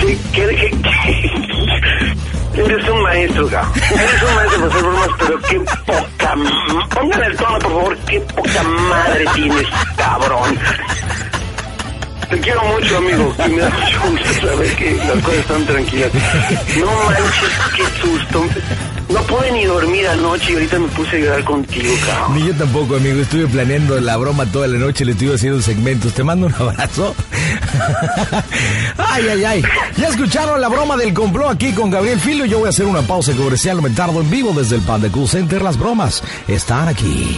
¿Qué, 0.00 0.18
qué, 0.32 0.46
qué, 0.48 0.70
qué? 0.82 2.60
Eres 2.60 2.88
un 2.88 3.02
maestro, 3.02 3.46
cabrón. 3.48 3.72
Eres 3.92 4.22
un 4.28 4.34
maestro 4.34 4.60
para 4.60 4.72
hacer 4.72 4.82
bromas, 4.82 5.08
pero 5.18 5.40
qué 5.48 5.60
poca... 5.86 6.34
Póngale 6.90 7.26
el 7.26 7.36
tono, 7.36 7.58
por 7.60 7.70
favor. 7.70 7.96
Qué 7.98 8.20
poca 8.20 8.62
madre 8.64 9.24
tienes, 9.34 9.66
cabrón. 9.96 10.58
Te 12.30 12.38
quiero 12.38 12.62
mucho, 12.64 12.96
amigo. 12.98 13.34
Y 13.44 13.50
me 13.50 13.60
da 13.60 13.70
mucho 13.70 14.00
gusto 14.08 14.46
saber 14.46 14.76
que 14.76 14.96
las 14.96 15.24
cosas 15.24 15.40
están 15.40 15.66
tranquilas. 15.66 16.10
No 16.78 16.86
manches, 16.86 17.50
qué 17.76 18.00
susto. 18.00 18.44
No 19.08 19.20
pude 19.24 19.50
ni 19.50 19.64
dormir 19.64 20.06
anoche 20.06 20.52
y 20.52 20.54
ahorita 20.54 20.78
me 20.78 20.88
puse 20.88 21.16
a 21.16 21.18
llorar 21.18 21.44
contigo, 21.44 21.92
cabrón. 22.06 22.34
Ni 22.36 22.46
yo 22.46 22.54
tampoco, 22.54 22.94
amigo. 22.94 23.20
Estuve 23.20 23.48
planeando 23.48 24.00
la 24.00 24.16
broma 24.16 24.46
toda 24.46 24.68
la 24.68 24.78
noche, 24.78 25.04
le 25.04 25.12
estuve 25.12 25.34
haciendo 25.34 25.60
segmentos. 25.60 26.14
Te 26.14 26.22
mando 26.22 26.46
un 26.46 26.54
abrazo. 26.54 27.16
ay, 28.96 29.28
ay, 29.28 29.44
ay. 29.44 29.62
Ya 29.96 30.08
escucharon 30.08 30.60
la 30.60 30.68
broma 30.68 30.96
del 30.96 31.12
complot 31.12 31.50
aquí 31.50 31.72
con 31.72 31.90
Gabriel 31.90 32.20
Filo. 32.20 32.44
Yo 32.44 32.58
voy 32.58 32.66
a 32.66 32.70
hacer 32.70 32.86
una 32.86 33.02
pausa 33.02 33.32
comercial. 33.32 33.82
Me 33.82 33.90
tardo 33.90 34.20
en 34.20 34.30
vivo 34.30 34.52
desde 34.52 34.76
el 34.76 34.82
Panda 34.82 35.08
Cool 35.10 35.28
Center. 35.28 35.62
Las 35.62 35.76
bromas 35.76 36.22
están 36.46 36.86
aquí. 36.86 37.36